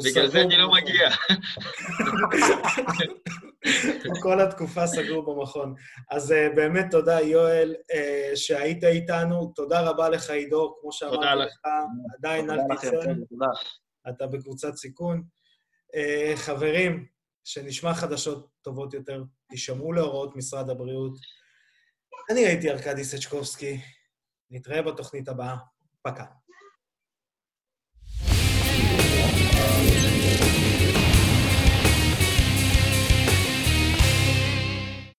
בגלל 0.06 0.28
זה 0.28 0.42
אני 0.42 0.58
לא 0.58 0.72
מגיע. 0.72 1.10
כל 4.24 4.42
התקופה 4.42 4.88
סגור 4.88 5.36
במכון. 5.36 5.76
אז 6.12 6.32
uh, 6.32 6.56
באמת 6.56 6.86
תודה, 6.92 7.22
יואל, 7.22 7.76
uh, 7.92 8.36
שהיית 8.36 8.84
איתנו. 8.84 9.52
תודה 9.56 9.82
רבה 9.82 10.10
לך, 10.10 10.30
עידו, 10.30 10.78
כמו 10.82 10.92
שאמרתי 10.92 11.40
לך, 11.40 11.60
עדיין 12.18 12.50
אל 12.50 12.60
תצא. 12.76 12.90
אתה 14.10 14.28
בקבוצת 14.28 14.76
סיכון. 14.76 15.24
Uh, 15.96 16.38
חברים, 16.38 17.06
שנשמע 17.44 17.94
חדשות 17.94 18.48
טובות 18.62 18.94
יותר, 18.94 19.24
תישמעו 19.50 19.94
להוראות 19.94 20.36
משרד 20.36 20.70
הבריאות. 20.70 21.18
אני 22.32 22.46
הייתי 22.46 22.70
ארכדי 22.70 23.04
סצ'קובסקי, 23.04 23.80
נתראה 24.52 24.82
בתוכנית 24.82 25.30
הבאה. 25.30 25.56
פקה. 26.02 26.26
thank 29.52 30.04
you 30.04 30.09